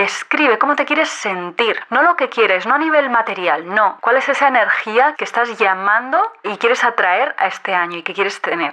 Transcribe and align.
Describe 0.00 0.58
cómo 0.58 0.76
te 0.76 0.86
quieres 0.86 1.10
sentir, 1.10 1.76
no 1.90 2.00
lo 2.00 2.16
que 2.16 2.30
quieres, 2.30 2.64
no 2.64 2.76
a 2.76 2.78
nivel 2.78 3.10
material, 3.10 3.66
no. 3.66 3.98
¿Cuál 4.00 4.16
es 4.16 4.30
esa 4.30 4.48
energía 4.48 5.14
que 5.18 5.24
estás 5.24 5.58
llamando 5.58 6.18
y 6.42 6.56
quieres 6.56 6.84
atraer 6.84 7.34
a 7.36 7.48
este 7.48 7.74
año 7.74 7.98
y 7.98 8.02
que 8.02 8.14
quieres 8.14 8.40
tener? 8.40 8.72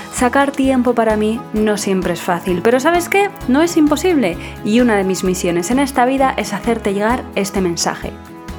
Sacar 0.21 0.51
tiempo 0.51 0.93
para 0.93 1.17
mí 1.17 1.41
no 1.51 1.77
siempre 1.77 2.13
es 2.13 2.21
fácil, 2.21 2.61
pero 2.61 2.79
¿sabes 2.79 3.09
qué? 3.09 3.31
No 3.47 3.63
es 3.63 3.75
imposible 3.75 4.37
y 4.63 4.79
una 4.79 4.95
de 4.95 5.03
mis 5.03 5.23
misiones 5.23 5.71
en 5.71 5.79
esta 5.79 6.05
vida 6.05 6.31
es 6.37 6.53
hacerte 6.53 6.93
llegar 6.93 7.23
este 7.33 7.59
mensaje. 7.59 8.11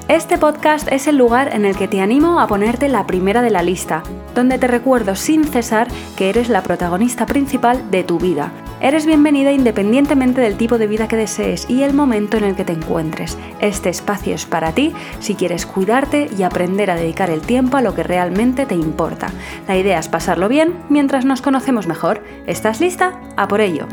Este 0.08 0.38
podcast 0.38 0.90
es 0.90 1.06
el 1.06 1.18
lugar 1.18 1.54
en 1.54 1.64
el 1.64 1.76
que 1.76 1.86
te 1.86 2.00
animo 2.00 2.40
a 2.40 2.48
ponerte 2.48 2.88
la 2.88 3.06
primera 3.06 3.42
de 3.42 3.50
la 3.50 3.62
lista, 3.62 4.02
donde 4.34 4.58
te 4.58 4.66
recuerdo 4.66 5.14
sin 5.14 5.44
cesar 5.44 5.86
que 6.16 6.30
eres 6.30 6.48
la 6.48 6.64
protagonista 6.64 7.26
principal 7.26 7.92
de 7.92 8.02
tu 8.02 8.18
vida. 8.18 8.50
Eres 8.82 9.06
bienvenida 9.06 9.52
independientemente 9.52 10.40
del 10.40 10.56
tipo 10.56 10.76
de 10.76 10.88
vida 10.88 11.06
que 11.06 11.14
desees 11.14 11.70
y 11.70 11.84
el 11.84 11.94
momento 11.94 12.36
en 12.36 12.42
el 12.42 12.56
que 12.56 12.64
te 12.64 12.72
encuentres. 12.72 13.38
Este 13.60 13.90
espacio 13.90 14.34
es 14.34 14.44
para 14.44 14.72
ti 14.72 14.92
si 15.20 15.36
quieres 15.36 15.66
cuidarte 15.66 16.28
y 16.36 16.42
aprender 16.42 16.90
a 16.90 16.96
dedicar 16.96 17.30
el 17.30 17.42
tiempo 17.42 17.76
a 17.76 17.80
lo 17.80 17.94
que 17.94 18.02
realmente 18.02 18.66
te 18.66 18.74
importa. 18.74 19.28
La 19.68 19.78
idea 19.78 20.00
es 20.00 20.08
pasarlo 20.08 20.48
bien 20.48 20.74
mientras 20.88 21.24
nos 21.24 21.42
conocemos 21.42 21.86
mejor. 21.86 22.24
¿Estás 22.48 22.80
lista? 22.80 23.20
A 23.36 23.46
por 23.46 23.60
ello. 23.60 23.86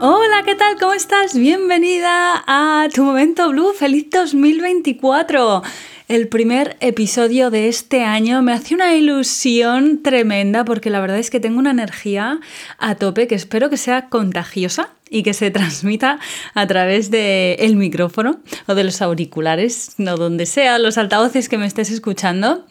Hola, 0.00 0.44
¿qué 0.44 0.54
tal? 0.54 0.76
¿Cómo 0.78 0.92
estás? 0.92 1.36
Bienvenida 1.36 2.44
a 2.46 2.86
Tu 2.94 3.02
Momento 3.02 3.50
Blue. 3.50 3.72
Feliz 3.72 4.08
2024. 4.08 5.62
El 6.08 6.28
primer 6.28 6.78
episodio 6.80 7.50
de 7.50 7.68
este 7.68 8.02
año 8.02 8.40
me 8.40 8.54
hace 8.54 8.74
una 8.74 8.94
ilusión 8.94 10.02
tremenda 10.02 10.64
porque 10.64 10.88
la 10.88 11.00
verdad 11.00 11.18
es 11.18 11.28
que 11.28 11.38
tengo 11.38 11.58
una 11.58 11.72
energía 11.72 12.40
a 12.78 12.94
tope 12.94 13.26
que 13.28 13.34
espero 13.34 13.68
que 13.68 13.76
sea 13.76 14.08
contagiosa 14.08 14.88
y 15.10 15.22
que 15.22 15.34
se 15.34 15.50
transmita 15.50 16.18
a 16.54 16.66
través 16.66 17.10
del 17.10 17.76
micrófono 17.76 18.40
o 18.66 18.74
de 18.74 18.84
los 18.84 19.02
auriculares, 19.02 19.96
no 19.98 20.16
donde 20.16 20.46
sea, 20.46 20.78
los 20.78 20.96
altavoces 20.96 21.50
que 21.50 21.58
me 21.58 21.66
estés 21.66 21.90
escuchando. 21.90 22.64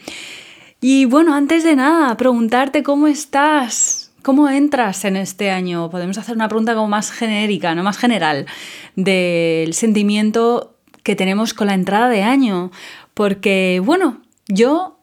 Y 0.82 1.06
bueno, 1.06 1.36
antes 1.36 1.64
de 1.64 1.76
nada, 1.76 2.18
preguntarte 2.18 2.82
cómo 2.82 3.06
estás. 3.06 4.10
¿Cómo 4.24 4.50
entras 4.50 5.06
en 5.06 5.16
este 5.16 5.52
año? 5.52 5.92
Podemos 5.92 6.18
hacer 6.18 6.34
una 6.34 6.50
pregunta 6.50 6.74
como 6.74 6.88
más 6.88 7.12
genérica, 7.12 7.76
no 7.76 7.84
más 7.84 8.00
general, 8.00 8.48
del 8.96 9.76
sentimiento 9.76 10.74
que 11.04 11.16
tenemos 11.16 11.54
con 11.54 11.68
la 11.68 11.76
entrada 11.76 12.10
de 12.10 12.24
año. 12.24 12.72
Porque, 13.18 13.82
bueno, 13.84 14.22
yo, 14.48 15.00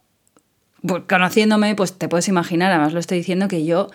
pues, 0.86 1.02
conociéndome, 1.08 1.74
pues 1.74 1.98
te 1.98 2.08
puedes 2.08 2.28
imaginar, 2.28 2.70
además 2.70 2.92
lo 2.92 3.00
estoy 3.00 3.18
diciendo, 3.18 3.48
que 3.48 3.64
yo 3.64 3.88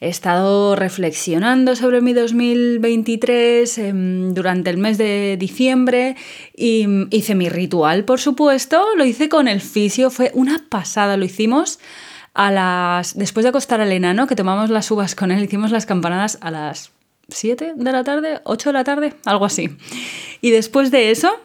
he 0.00 0.08
estado 0.08 0.74
reflexionando 0.74 1.76
sobre 1.76 2.00
mi 2.00 2.14
2023 2.14 3.76
em, 3.76 4.32
durante 4.32 4.70
el 4.70 4.78
mes 4.78 4.96
de 4.96 5.36
diciembre 5.38 6.16
y 6.56 6.86
hice 7.10 7.34
mi 7.34 7.50
ritual, 7.50 8.06
por 8.06 8.20
supuesto, 8.20 8.82
lo 8.96 9.04
hice 9.04 9.28
con 9.28 9.48
el 9.48 9.60
fisio, 9.60 10.08
fue 10.08 10.30
una 10.32 10.64
pasada, 10.70 11.18
lo 11.18 11.26
hicimos 11.26 11.78
a 12.32 12.50
las. 12.50 13.18
Después 13.18 13.44
de 13.44 13.50
acostar 13.50 13.82
al 13.82 13.92
enano, 13.92 14.26
que 14.26 14.34
tomamos 14.34 14.70
las 14.70 14.90
uvas 14.90 15.14
con 15.14 15.30
él, 15.30 15.44
hicimos 15.44 15.72
las 15.72 15.84
campanadas 15.84 16.38
a 16.40 16.50
las 16.50 16.90
7 17.28 17.74
de 17.76 17.92
la 17.92 18.02
tarde, 18.02 18.40
8 18.44 18.70
de 18.70 18.72
la 18.72 18.84
tarde, 18.84 19.12
algo 19.26 19.44
así. 19.44 19.76
Y 20.40 20.52
después 20.52 20.90
de 20.90 21.10
eso, 21.10 21.38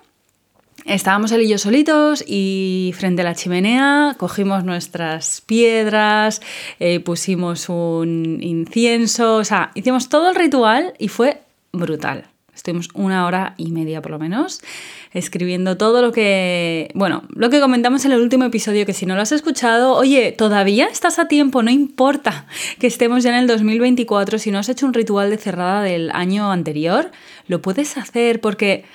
estábamos 0.85 1.31
él 1.31 1.41
y 1.41 1.49
yo 1.49 1.57
solitos 1.57 2.23
y 2.27 2.93
frente 2.97 3.21
a 3.21 3.25
la 3.25 3.35
chimenea 3.35 4.15
cogimos 4.17 4.63
nuestras 4.63 5.41
piedras, 5.41 6.41
eh, 6.79 6.99
pusimos 6.99 7.69
un 7.69 8.39
incienso, 8.41 9.37
o 9.37 9.43
sea, 9.43 9.71
hicimos 9.75 10.09
todo 10.09 10.29
el 10.29 10.35
ritual 10.35 10.93
y 10.99 11.07
fue 11.07 11.41
brutal. 11.71 12.25
Estuvimos 12.55 12.89
una 12.93 13.25
hora 13.25 13.55
y 13.57 13.71
media 13.71 14.01
por 14.01 14.11
lo 14.11 14.19
menos 14.19 14.61
escribiendo 15.11 15.77
todo 15.77 16.01
lo 16.01 16.11
que, 16.11 16.89
bueno, 16.93 17.23
lo 17.29 17.49
que 17.49 17.59
comentamos 17.59 18.05
en 18.05 18.11
el 18.11 18.21
último 18.21 18.45
episodio, 18.45 18.85
que 18.85 18.93
si 18.93 19.05
no 19.05 19.15
lo 19.15 19.21
has 19.21 19.31
escuchado, 19.31 19.93
oye, 19.93 20.31
todavía 20.31 20.87
estás 20.87 21.19
a 21.19 21.27
tiempo, 21.27 21.61
no 21.61 21.71
importa 21.71 22.45
que 22.79 22.87
estemos 22.87 23.23
ya 23.23 23.29
en 23.29 23.37
el 23.37 23.47
2024, 23.47 24.39
si 24.39 24.51
no 24.51 24.59
has 24.59 24.69
hecho 24.69 24.85
un 24.85 24.93
ritual 24.93 25.29
de 25.29 25.37
cerrada 25.37 25.83
del 25.83 26.11
año 26.11 26.51
anterior, 26.51 27.11
lo 27.47 27.61
puedes 27.61 27.97
hacer 27.97 28.41
porque 28.41 28.85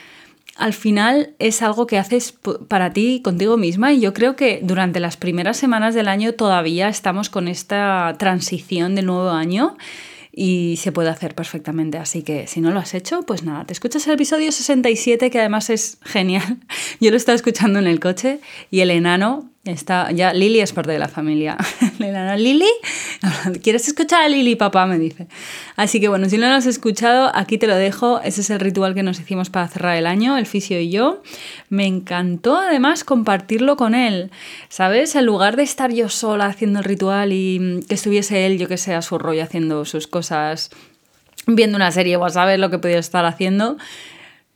al 0.59 0.73
final 0.73 1.35
es 1.39 1.63
algo 1.63 1.87
que 1.87 1.99
haces 1.99 2.35
para 2.67 2.93
ti, 2.93 3.23
contigo 3.23 3.57
misma, 3.57 3.93
y 3.93 4.01
yo 4.01 4.13
creo 4.13 4.35
que 4.35 4.61
durante 4.63 4.99
las 4.99 5.17
primeras 5.17 5.57
semanas 5.57 5.95
del 5.95 6.09
año 6.09 6.35
todavía 6.35 6.89
estamos 6.89 7.31
con 7.31 7.47
esta 7.47 8.17
transición 8.19 8.97
del 8.97 9.07
nuevo 9.07 9.31
año 9.31 9.77
y 10.33 10.77
se 10.79 10.91
puede 10.91 11.11
hacer 11.11 11.37
perfectamente. 11.37 11.99
Así 11.99 12.23
que 12.23 12.49
si 12.49 12.61
no 12.61 12.73
lo 12.73 12.81
has 12.81 12.95
hecho, 12.95 13.23
pues 13.23 13.45
nada, 13.45 13.65
te 13.65 13.73
escuchas 13.73 14.07
el 14.09 14.15
episodio 14.15 14.51
67 14.51 15.31
que 15.31 15.39
además 15.39 15.71
es 15.71 15.99
genial. 16.03 16.59
Yo 17.01 17.11
lo 17.11 17.17
estaba 17.17 17.37
escuchando 17.37 17.79
en 17.79 17.87
el 17.87 18.01
coche 18.01 18.41
y 18.71 18.81
el 18.81 18.91
enano 18.91 19.51
Está, 19.69 20.11
ya 20.13 20.33
Lili 20.33 20.61
es 20.61 20.73
parte 20.73 20.93
de 20.93 20.99
la 20.99 21.09
familia. 21.09 21.59
Lili, 22.39 22.65
¿quieres 23.63 23.87
escuchar 23.87 24.23
a 24.23 24.29
Lili, 24.31 24.57
papá? 24.57 24.87
Me 24.87 24.99
dice. 24.99 25.27
Así 25.77 26.01
que 26.01 26.09
bueno, 26.09 26.27
si 26.31 26.39
no 26.39 26.49
lo 26.49 26.55
has 26.55 26.65
escuchado, 26.65 27.31
aquí 27.35 27.59
te 27.59 27.67
lo 27.67 27.77
dejo. 27.77 28.23
Ese 28.23 28.41
es 28.41 28.49
el 28.49 28.61
ritual 28.61 28.95
que 28.95 29.03
nos 29.03 29.21
hicimos 29.21 29.51
para 29.51 29.69
cerrar 29.69 29.99
el 29.99 30.07
año, 30.07 30.39
el 30.39 30.47
fisio 30.47 30.81
y 30.81 30.89
yo. 30.89 31.23
Me 31.69 31.85
encantó 31.85 32.57
además 32.57 33.05
compartirlo 33.05 33.77
con 33.77 33.95
él. 33.95 34.31
¿Sabes? 34.71 35.15
En 35.17 35.27
lugar 35.27 35.57
de 35.57 35.65
estar 35.65 35.93
yo 35.93 36.09
sola 36.09 36.47
haciendo 36.47 36.79
el 36.79 36.87
ritual 36.87 37.35
y 37.35 37.85
que 37.87 37.95
estuviese 37.95 38.47
él, 38.47 38.57
yo 38.57 38.69
que 38.69 38.79
sé, 38.79 38.95
a 38.95 39.03
su 39.03 39.19
rollo 39.19 39.43
haciendo 39.43 39.85
sus 39.85 40.07
cosas, 40.07 40.71
viendo 41.47 41.77
una 41.77 41.93
serie 41.93 42.17
o 42.17 42.25
a 42.25 42.31
saber 42.31 42.59
lo 42.59 42.71
que 42.71 42.79
podía 42.79 42.99
estar 42.99 43.27
haciendo. 43.27 43.77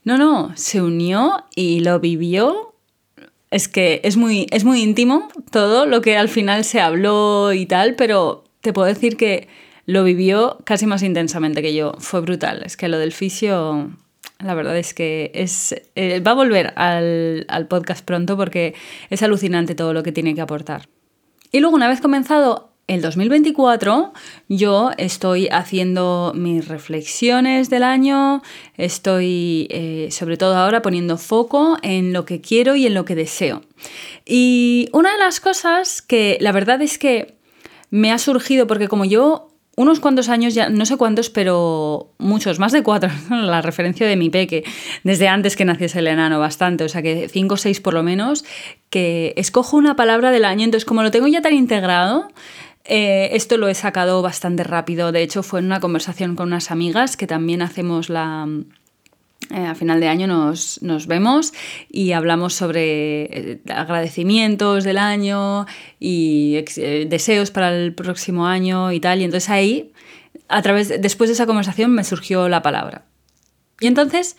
No, 0.05 0.17
no, 0.17 0.53
se 0.55 0.81
unió 0.81 1.45
y 1.53 1.81
lo 1.81 1.99
vivió 1.99 2.72
es 3.53 3.67
que 3.67 4.01
es 4.03 4.17
muy, 4.17 4.47
es 4.49 4.63
muy 4.63 4.81
íntimo 4.81 5.29
todo 5.51 5.85
lo 5.85 6.01
que 6.01 6.17
al 6.17 6.27
final 6.27 6.63
se 6.63 6.81
habló 6.81 7.53
y 7.53 7.67
tal, 7.67 7.95
pero 7.95 8.43
te 8.61 8.73
puedo 8.73 8.87
decir 8.87 9.15
que 9.15 9.47
lo 9.85 10.03
vivió 10.03 10.57
casi 10.63 10.87
más 10.87 11.03
intensamente 11.03 11.61
que 11.61 11.75
yo. 11.75 11.93
Fue 11.99 12.21
brutal. 12.21 12.63
Es 12.65 12.77
que 12.77 12.87
lo 12.87 12.97
del 12.97 13.11
fisio, 13.11 13.91
la 14.39 14.55
verdad 14.55 14.75
es 14.77 14.95
que 14.95 15.31
es, 15.35 15.75
eh, 15.95 16.19
va 16.19 16.31
a 16.31 16.35
volver 16.35 16.73
al, 16.77 17.45
al 17.47 17.67
podcast 17.67 18.03
pronto 18.03 18.35
porque 18.37 18.73
es 19.11 19.21
alucinante 19.21 19.75
todo 19.75 19.93
lo 19.93 20.01
que 20.01 20.11
tiene 20.11 20.33
que 20.33 20.41
aportar. 20.41 20.89
Y 21.51 21.59
luego, 21.59 21.75
una 21.75 21.87
vez 21.87 22.01
comenzado 22.01 22.72
el 22.87 23.01
2024 23.01 24.13
yo 24.49 24.91
estoy 24.97 25.47
haciendo 25.47 26.33
mis 26.35 26.67
reflexiones 26.67 27.69
del 27.69 27.83
año, 27.83 28.41
estoy 28.75 29.67
eh, 29.69 30.09
sobre 30.11 30.37
todo 30.37 30.55
ahora 30.55 30.81
poniendo 30.81 31.17
foco 31.17 31.77
en 31.81 32.13
lo 32.13 32.25
que 32.25 32.41
quiero 32.41 32.75
y 32.75 32.85
en 32.85 32.93
lo 32.93 33.05
que 33.05 33.15
deseo. 33.15 33.61
Y 34.25 34.89
una 34.91 35.13
de 35.13 35.19
las 35.19 35.39
cosas 35.39 36.01
que 36.01 36.37
la 36.41 36.51
verdad 36.51 36.81
es 36.81 36.97
que 36.97 37.35
me 37.89 38.11
ha 38.11 38.17
surgido, 38.17 38.67
porque 38.67 38.87
como 38.87 39.05
yo 39.05 39.49
unos 39.75 39.99
cuantos 39.99 40.29
años, 40.29 40.53
ya 40.53 40.69
no 40.69 40.85
sé 40.85 40.97
cuántos, 40.97 41.29
pero 41.29 42.13
muchos, 42.19 42.59
más 42.59 42.71
de 42.71 42.83
cuatro, 42.83 43.09
la 43.29 43.61
referencia 43.61 44.05
de 44.05 44.15
mi 44.15 44.29
peque, 44.29 44.63
desde 45.03 45.27
antes 45.27 45.55
que 45.55 45.65
naciese 45.65 45.99
el 45.99 46.07
enano, 46.07 46.39
bastante, 46.39 46.83
o 46.83 46.89
sea 46.89 47.01
que 47.01 47.27
cinco 47.29 47.55
o 47.55 47.57
seis 47.57 47.79
por 47.79 47.93
lo 47.93 48.03
menos, 48.03 48.45
que 48.89 49.33
escojo 49.35 49.77
una 49.77 49.95
palabra 49.95 50.31
del 50.31 50.45
año, 50.45 50.63
entonces 50.65 50.85
como 50.85 51.01
lo 51.01 51.11
tengo 51.11 51.27
ya 51.27 51.41
tan 51.41 51.53
integrado, 51.53 52.27
eh, 52.85 53.29
esto 53.33 53.57
lo 53.57 53.67
he 53.67 53.75
sacado 53.75 54.21
bastante 54.21 54.63
rápido. 54.63 55.11
De 55.11 55.23
hecho, 55.23 55.43
fue 55.43 55.59
en 55.59 55.67
una 55.67 55.79
conversación 55.79 56.35
con 56.35 56.47
unas 56.47 56.71
amigas 56.71 57.17
que 57.17 57.27
también 57.27 57.61
hacemos 57.61 58.09
la. 58.09 58.47
Eh, 59.51 59.65
a 59.65 59.75
final 59.75 59.99
de 59.99 60.07
año 60.07 60.25
nos, 60.25 60.79
vemos 61.07 61.53
y 61.91 62.13
hablamos 62.13 62.53
sobre 62.53 63.23
eh, 63.23 63.61
agradecimientos 63.69 64.85
del 64.85 64.97
año 64.97 65.65
y 65.99 66.63
deseos 67.07 67.51
para 67.51 67.75
el 67.75 67.93
próximo 67.93 68.47
año 68.47 68.91
y 68.91 68.99
tal. 68.99 69.21
Y 69.21 69.25
entonces 69.25 69.49
ahí, 69.49 69.91
a 70.47 70.61
través, 70.61 71.01
después 71.01 71.29
de 71.29 71.33
esa 71.33 71.45
conversación, 71.45 71.91
me 71.91 72.03
surgió 72.03 72.47
la 72.47 72.61
palabra. 72.61 73.05
Y 73.81 73.87
entonces, 73.87 74.37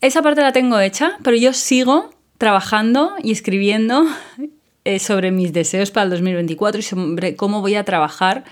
esa 0.00 0.20
parte 0.20 0.40
la 0.40 0.52
tengo 0.52 0.80
hecha, 0.80 1.16
pero 1.22 1.36
yo 1.36 1.52
sigo 1.52 2.10
trabajando 2.38 3.14
y 3.22 3.30
escribiendo 3.30 4.04
sobre 4.98 5.30
mis 5.30 5.52
deseos 5.52 5.90
para 5.90 6.04
el 6.04 6.10
2024 6.10 6.78
y 6.78 6.82
sobre 6.82 7.36
cómo 7.36 7.60
voy 7.60 7.74
a 7.74 7.84
trabajar 7.84 8.44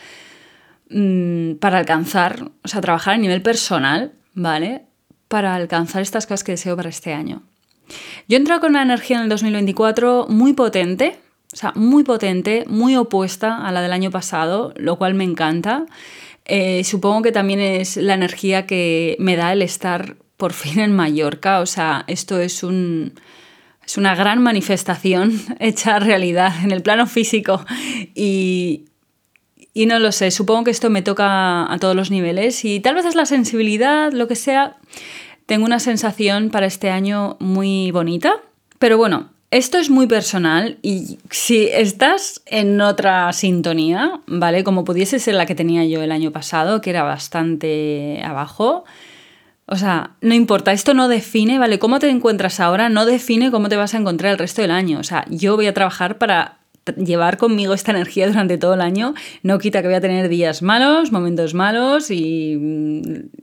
mm, 0.91 1.55
para 1.55 1.79
alcanzar, 1.79 2.51
o 2.63 2.69
sea, 2.69 2.81
trabajar 2.81 3.15
a 3.15 3.19
nivel 3.19 3.43
personal, 3.43 4.13
¿vale? 4.35 4.83
Para 5.29 5.55
alcanzar 5.55 6.03
estas 6.03 6.27
cosas 6.27 6.45
que 6.45 6.53
deseo 6.53 6.77
para 6.77 6.89
este 6.89 7.13
año. 7.13 7.43
Yo 8.29 8.37
he 8.37 8.41
entrado 8.41 8.61
con 8.61 8.71
una 8.71 8.83
energía 8.83 9.17
en 9.17 9.25
el 9.25 9.29
2024 9.29 10.27
muy 10.29 10.53
potente, 10.53 11.19
o 11.53 11.57
sea, 11.57 11.73
muy 11.75 12.05
potente, 12.05 12.65
muy 12.67 12.97
opuesta 12.97 13.67
a 13.67 13.73
la 13.73 13.83
del 13.83 13.93
año 13.93 14.11
pasado, 14.11 14.73
lo 14.77 14.97
cual 14.97 15.15
me 15.15 15.25
encanta. 15.25 15.87
Eh, 16.45 16.83
supongo 16.85 17.23
que 17.23 17.33
también 17.33 17.61
es 17.61 17.97
la 17.97 18.15
energía 18.15 18.67
que 18.67 19.17
me 19.19 19.37
da 19.37 19.53
el 19.53 19.63
estar 19.63 20.17
por 20.37 20.53
fin 20.53 20.81
en 20.81 20.93
Mallorca. 20.93 21.61
O 21.61 21.67
sea, 21.67 22.05
esto 22.07 22.41
es 22.41 22.63
un. 22.63 23.15
Es 23.85 23.97
una 23.97 24.15
gran 24.15 24.43
manifestación 24.43 25.41
hecha 25.59 25.99
realidad 25.99 26.53
en 26.65 26.71
el 26.71 26.83
plano 26.83 27.07
físico. 27.07 27.65
Y, 28.15 28.87
y 29.75 29.87
no 29.87 29.99
lo 29.99 30.13
sé, 30.13 30.31
supongo 30.31 30.65
que 30.65 30.71
esto 30.71 30.91
me 30.91 31.03
toca 31.03 31.73
a 31.73 31.79
todos 31.79 31.97
los 31.97 32.11
niveles. 32.11 32.65
Y 32.65 32.81
tal 32.81 32.95
vez 32.95 33.07
es 33.07 33.15
la 33.15 33.27
sensibilidad, 33.27 34.13
lo 34.13 34.29
que 34.29 34.37
sea. 34.37 34.77
Tengo 35.47 35.65
una 35.65 35.81
sensación 35.81 36.51
para 36.51 36.67
este 36.67 36.91
año 36.91 37.37
muy 37.41 37.91
bonita. 37.91 38.41
Pero 38.79 38.99
bueno, 38.99 39.31
esto 39.53 39.77
es 39.77 39.91
muy 39.91 40.07
personal 40.07 40.79
y 40.81 41.19
si 41.31 41.69
estás 41.69 42.41
en 42.47 42.81
otra 42.81 43.31
sintonía, 43.35 44.23
¿vale? 44.27 44.65
Como 44.65 44.83
pudiese 44.83 45.19
ser 45.19 45.35
la 45.35 45.45
que 45.45 45.55
tenía 45.55 45.85
yo 45.85 46.03
el 46.03 46.11
año 46.11 46.33
pasado, 46.33 46.81
que 46.81 46.89
era 46.89 47.03
bastante 47.03 48.23
abajo. 48.25 48.85
O 49.67 49.77
sea, 49.77 50.17
no 50.21 50.35
importa, 50.35 50.73
esto 50.73 50.93
no 50.93 51.09
define, 51.09 51.59
¿vale? 51.59 51.79
Cómo 51.79 51.99
te 51.99 52.09
encuentras 52.11 52.61
ahora 52.61 52.89
no 52.89 53.07
define 53.07 53.51
cómo 53.51 53.69
te 53.69 53.77
vas 53.77 53.95
a 53.95 53.99
encontrar 53.99 54.33
el 54.33 54.39
resto 54.39 54.63
del 54.63 54.71
año. 54.71 54.99
O 54.99 55.05
sea, 55.05 55.25
yo 55.31 55.57
voy 55.57 55.67
a 55.67 55.75
trabajar 55.75 56.19
para 56.19 56.62
llevar 56.97 57.37
conmigo 57.37 57.75
esta 57.75 57.93
energía 57.93 58.27
durante 58.27 58.59
todo 58.59 58.75
el 58.75 58.81
año 58.81 59.15
no 59.43 59.59
quita 59.59 59.83
que 59.83 59.89
voy 59.89 59.95
a 59.95 60.01
tener 60.01 60.29
días 60.29 60.63
malos, 60.63 61.13
momentos 61.13 61.55
malos 61.55 62.11
y, 62.11 62.59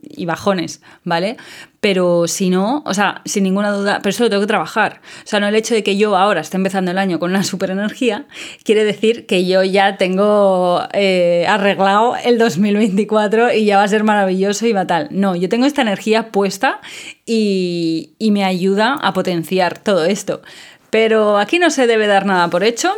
y, 0.02 0.26
bajones, 0.26 0.82
¿vale? 1.04 1.36
Pero 1.80 2.28
si 2.28 2.50
no, 2.50 2.82
o 2.84 2.92
sea, 2.92 3.22
sin 3.24 3.44
ninguna 3.44 3.70
duda, 3.70 4.00
pero 4.02 4.10
eso 4.10 4.24
lo 4.24 4.30
tengo 4.30 4.42
que 4.42 4.46
trabajar. 4.46 5.00
O 5.24 5.26
sea, 5.26 5.40
no 5.40 5.48
el 5.48 5.54
hecho 5.54 5.74
de 5.74 5.82
que 5.82 5.96
yo 5.96 6.16
ahora 6.16 6.42
esté 6.42 6.58
empezando 6.58 6.90
el 6.90 6.98
año 6.98 7.18
con 7.18 7.30
una 7.30 7.42
super 7.42 7.70
energía, 7.70 8.26
quiere 8.62 8.84
decir 8.84 9.26
que 9.26 9.46
yo 9.46 9.62
ya 9.62 9.96
tengo 9.96 10.82
eh, 10.92 11.46
arreglado 11.48 12.16
el 12.22 12.36
2024 12.36 13.54
y 13.54 13.64
ya 13.64 13.78
va 13.78 13.84
a 13.84 13.88
ser 13.88 14.04
maravilloso 14.04 14.66
y 14.66 14.74
va 14.74 14.86
tal. 14.86 15.08
No, 15.10 15.34
yo 15.34 15.48
tengo 15.48 15.64
esta 15.64 15.80
energía 15.80 16.30
puesta 16.30 16.80
y, 17.24 18.10
y 18.18 18.30
me 18.32 18.44
ayuda 18.44 18.98
a 19.00 19.14
potenciar 19.14 19.78
todo 19.78 20.04
esto. 20.04 20.42
Pero 20.90 21.38
aquí 21.38 21.58
no 21.58 21.70
se 21.70 21.86
debe 21.86 22.06
dar 22.06 22.26
nada 22.26 22.48
por 22.48 22.64
hecho 22.64 22.92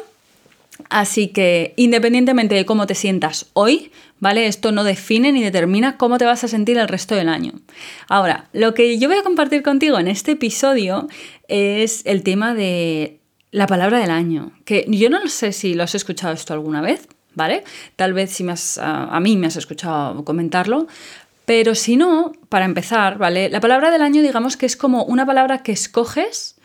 Así 0.89 1.29
que 1.29 1.75
independientemente 1.77 2.55
de 2.55 2.65
cómo 2.65 2.87
te 2.87 2.95
sientas 2.95 3.51
hoy, 3.53 3.93
¿vale? 4.21 4.47
Esto 4.47 4.73
no 4.73 4.85
define 4.85 5.33
ni 5.33 5.43
determina 5.43 5.97
cómo 5.97 6.19
te 6.19 6.25
vas 6.25 6.45
a 6.45 6.49
sentir 6.49 6.79
el 6.79 6.89
resto 6.89 7.15
del 7.15 7.29
año. 7.29 7.53
Ahora, 8.09 8.49
lo 8.53 8.75
que 8.75 8.99
yo 8.99 9.09
voy 9.09 9.19
a 9.19 9.23
compartir 9.23 9.63
contigo 9.63 9.99
en 9.99 10.09
este 10.09 10.33
episodio 10.33 11.09
es 11.49 12.03
el 12.05 12.23
tema 12.23 12.55
de 12.55 13.21
la 13.51 13.67
palabra 13.67 13.99
del 13.99 14.11
año, 14.11 14.53
que 14.65 14.87
yo 14.89 15.11
no 15.11 15.29
sé 15.29 15.53
si 15.53 15.75
lo 15.75 15.83
has 15.83 15.95
escuchado 15.95 16.33
esto 16.33 16.55
alguna 16.55 16.81
vez, 16.81 17.07
¿vale? 17.35 17.65
Tal 17.97 18.15
vez 18.15 18.31
si 18.31 18.45
me 18.45 18.53
has, 18.53 18.79
a, 18.79 19.21
mí 19.21 19.37
me 19.37 19.47
has 19.47 19.57
escuchado 19.57 20.25
comentarlo, 20.25 20.87
pero 21.45 21.75
si 21.75 21.97
no, 21.97 22.33
para 22.49 22.65
empezar, 22.65 23.19
¿vale? 23.19 23.51
La 23.51 23.61
palabra 23.61 23.91
del 23.91 24.03
año 24.03 24.23
digamos 24.23 24.57
que 24.57 24.67
es 24.67 24.77
como 24.77 25.05
una 25.05 25.27
palabra 25.27 25.63
que 25.63 25.73
escoges 25.73 26.57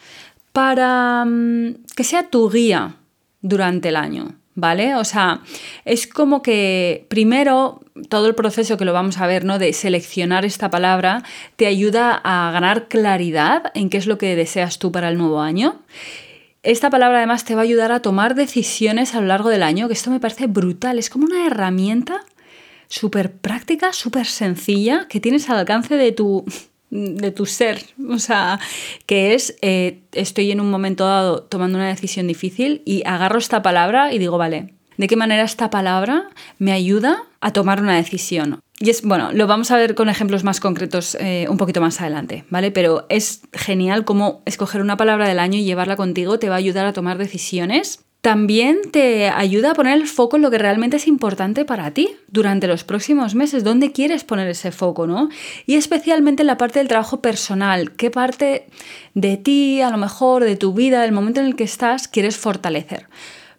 para 0.54 1.26
mm, 1.26 1.84
que 1.96 2.04
sea 2.04 2.30
tu 2.30 2.50
guía, 2.50 2.96
durante 3.48 3.90
el 3.90 3.96
año, 3.96 4.36
¿vale? 4.56 4.96
O 4.96 5.04
sea, 5.04 5.42
es 5.86 6.08
como 6.08 6.42
que 6.42 7.06
primero 7.10 7.82
todo 8.10 8.28
el 8.28 8.36
proceso 8.36 8.78
que 8.78 8.86
lo 8.86 8.94
vamos 8.94 9.18
a 9.18 9.28
ver, 9.28 9.46
¿no? 9.46 9.60
De 9.60 9.74
seleccionar 9.74 10.46
esta 10.46 10.70
palabra 10.70 11.24
te 11.56 11.68
ayuda 11.68 12.22
a 12.24 12.52
ganar 12.52 12.88
claridad 12.88 13.72
en 13.74 13.90
qué 13.90 13.98
es 13.98 14.08
lo 14.08 14.18
que 14.18 14.36
deseas 14.36 14.80
tú 14.80 14.92
para 14.92 15.10
el 15.10 15.18
nuevo 15.18 15.42
año. 15.42 15.82
Esta 16.64 16.90
palabra 16.90 17.20
además 17.20 17.46
te 17.46 17.56
va 17.56 17.62
a 17.62 17.64
ayudar 17.64 17.92
a 17.92 18.02
tomar 18.02 18.36
decisiones 18.36 19.16
a 19.16 19.22
lo 19.22 19.28
largo 19.28 19.50
del 19.50 19.64
año, 19.64 19.88
que 19.88 19.94
esto 19.94 20.12
me 20.12 20.20
parece 20.20 20.48
brutal, 20.48 21.00
es 21.00 21.10
como 21.10 21.26
una 21.26 21.46
herramienta 21.46 22.22
súper 22.88 23.32
práctica, 23.32 23.94
súper 23.94 24.26
sencilla, 24.26 25.08
que 25.08 25.20
tienes 25.20 25.50
al 25.50 25.58
alcance 25.58 25.96
de 25.96 26.12
tu, 26.12 26.46
de 26.90 27.32
tu 27.32 27.46
ser, 27.46 27.84
o 28.10 28.20
sea, 28.20 28.60
que 29.06 29.34
es, 29.34 29.56
eh, 29.62 30.00
estoy 30.14 30.52
en 30.52 30.62
un 30.62 30.70
momento 30.70 31.06
dado 31.06 31.44
tomando 31.44 31.78
una 31.78 31.90
decisión 31.90 32.28
difícil 32.28 32.82
y 32.86 33.04
agarro 33.06 33.40
esta 33.40 33.62
palabra 33.62 34.14
y 34.14 34.20
digo, 34.20 34.38
vale, 34.38 34.74
¿de 34.98 35.08
qué 35.08 35.16
manera 35.16 35.44
esta 35.44 35.70
palabra 35.70 36.30
me 36.60 36.72
ayuda 36.72 37.24
a 37.42 37.52
tomar 37.52 37.82
una 37.82 37.96
decisión? 37.96 38.62
Y 38.80 38.92
es, 38.92 39.02
bueno, 39.02 39.32
lo 39.34 39.48
vamos 39.48 39.72
a 39.72 39.78
ver 39.78 39.96
con 39.96 40.08
ejemplos 40.08 40.44
más 40.44 40.60
concretos 40.60 41.16
eh, 41.20 41.48
un 41.50 41.58
poquito 41.58 41.82
más 41.82 42.00
adelante, 42.00 42.46
¿vale? 42.50 42.72
Pero 42.72 43.06
es 43.10 43.42
genial 43.52 44.06
cómo 44.06 44.44
escoger 44.46 44.82
una 44.82 44.98
palabra 44.98 45.28
del 45.28 45.40
año 45.40 45.58
y 45.58 45.64
llevarla 45.64 45.96
contigo 45.96 46.38
te 46.38 46.50
va 46.50 46.56
a 46.56 46.60
ayudar 46.60 46.86
a 46.86 46.94
tomar 46.94 47.18
decisiones 47.18 48.06
también 48.28 48.80
te 48.92 49.30
ayuda 49.30 49.72
a 49.72 49.74
poner 49.74 49.94
el 49.94 50.06
foco 50.06 50.36
en 50.36 50.42
lo 50.42 50.52
que 50.52 50.58
realmente 50.58 50.98
es 50.98 51.08
importante 51.08 51.64
para 51.64 51.92
ti 51.92 52.10
durante 52.28 52.68
los 52.68 52.84
próximos 52.84 53.36
meses, 53.36 53.64
dónde 53.64 53.94
quieres 53.94 54.26
poner 54.26 54.50
ese 54.50 54.74
foco, 54.74 55.08
¿no? 55.08 55.30
Y 55.66 55.76
especialmente 55.76 56.44
en 56.44 56.48
la 56.48 56.58
parte 56.58 56.80
del 56.80 56.90
trabajo 56.90 57.22
personal, 57.22 57.94
qué 57.94 58.12
parte 58.12 58.68
de 59.14 59.38
ti, 59.38 59.80
a 59.80 59.92
lo 59.92 59.98
mejor 59.98 60.44
de 60.44 60.58
tu 60.58 60.74
vida, 60.74 61.04
del 61.04 61.14
momento 61.14 61.40
en 61.40 61.46
el 61.46 61.56
que 61.56 61.64
estás, 61.64 62.10
quieres 62.10 62.36
fortalecer. 62.36 63.08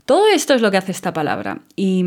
Todo 0.04 0.28
esto 0.28 0.52
es 0.52 0.60
lo 0.60 0.70
que 0.70 0.76
hace 0.76 0.92
esta 0.92 1.14
palabra. 1.14 1.62
Y 1.74 2.04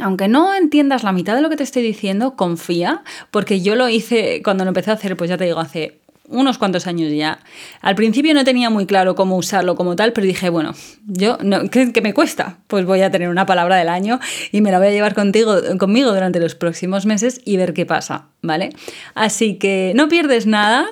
aunque 0.00 0.26
no 0.26 0.52
entiendas 0.52 1.04
la 1.04 1.12
mitad 1.12 1.36
de 1.36 1.40
lo 1.40 1.50
que 1.50 1.56
te 1.56 1.62
estoy 1.62 1.82
diciendo, 1.82 2.34
confía, 2.34 3.04
porque 3.30 3.60
yo 3.60 3.76
lo 3.76 3.88
hice 3.88 4.42
cuando 4.42 4.64
lo 4.64 4.70
empecé 4.70 4.90
a 4.90 4.94
hacer, 4.94 5.16
pues 5.16 5.30
ya 5.30 5.36
te 5.36 5.44
digo, 5.44 5.60
hace 5.60 5.99
unos 6.30 6.58
cuantos 6.58 6.86
años 6.86 7.12
ya. 7.12 7.40
Al 7.82 7.94
principio 7.94 8.32
no 8.34 8.44
tenía 8.44 8.70
muy 8.70 8.86
claro 8.86 9.14
cómo 9.14 9.36
usarlo 9.36 9.74
como 9.74 9.96
tal, 9.96 10.12
pero 10.12 10.26
dije, 10.26 10.48
bueno, 10.48 10.74
yo, 11.06 11.38
no, 11.42 11.68
¿qué, 11.68 11.92
me 12.02 12.14
cuesta? 12.14 12.58
Pues 12.68 12.86
voy 12.86 13.02
a 13.02 13.10
tener 13.10 13.28
una 13.28 13.46
palabra 13.46 13.76
del 13.76 13.88
año 13.88 14.20
y 14.52 14.60
me 14.60 14.70
la 14.70 14.78
voy 14.78 14.88
a 14.88 14.90
llevar 14.90 15.14
contigo, 15.14 15.56
conmigo 15.78 16.12
durante 16.12 16.40
los 16.40 16.54
próximos 16.54 17.04
meses 17.04 17.40
y 17.44 17.56
ver 17.56 17.74
qué 17.74 17.84
pasa, 17.84 18.28
¿vale? 18.42 18.70
Así 19.14 19.56
que 19.56 19.92
no 19.94 20.08
pierdes 20.08 20.46
nada. 20.46 20.86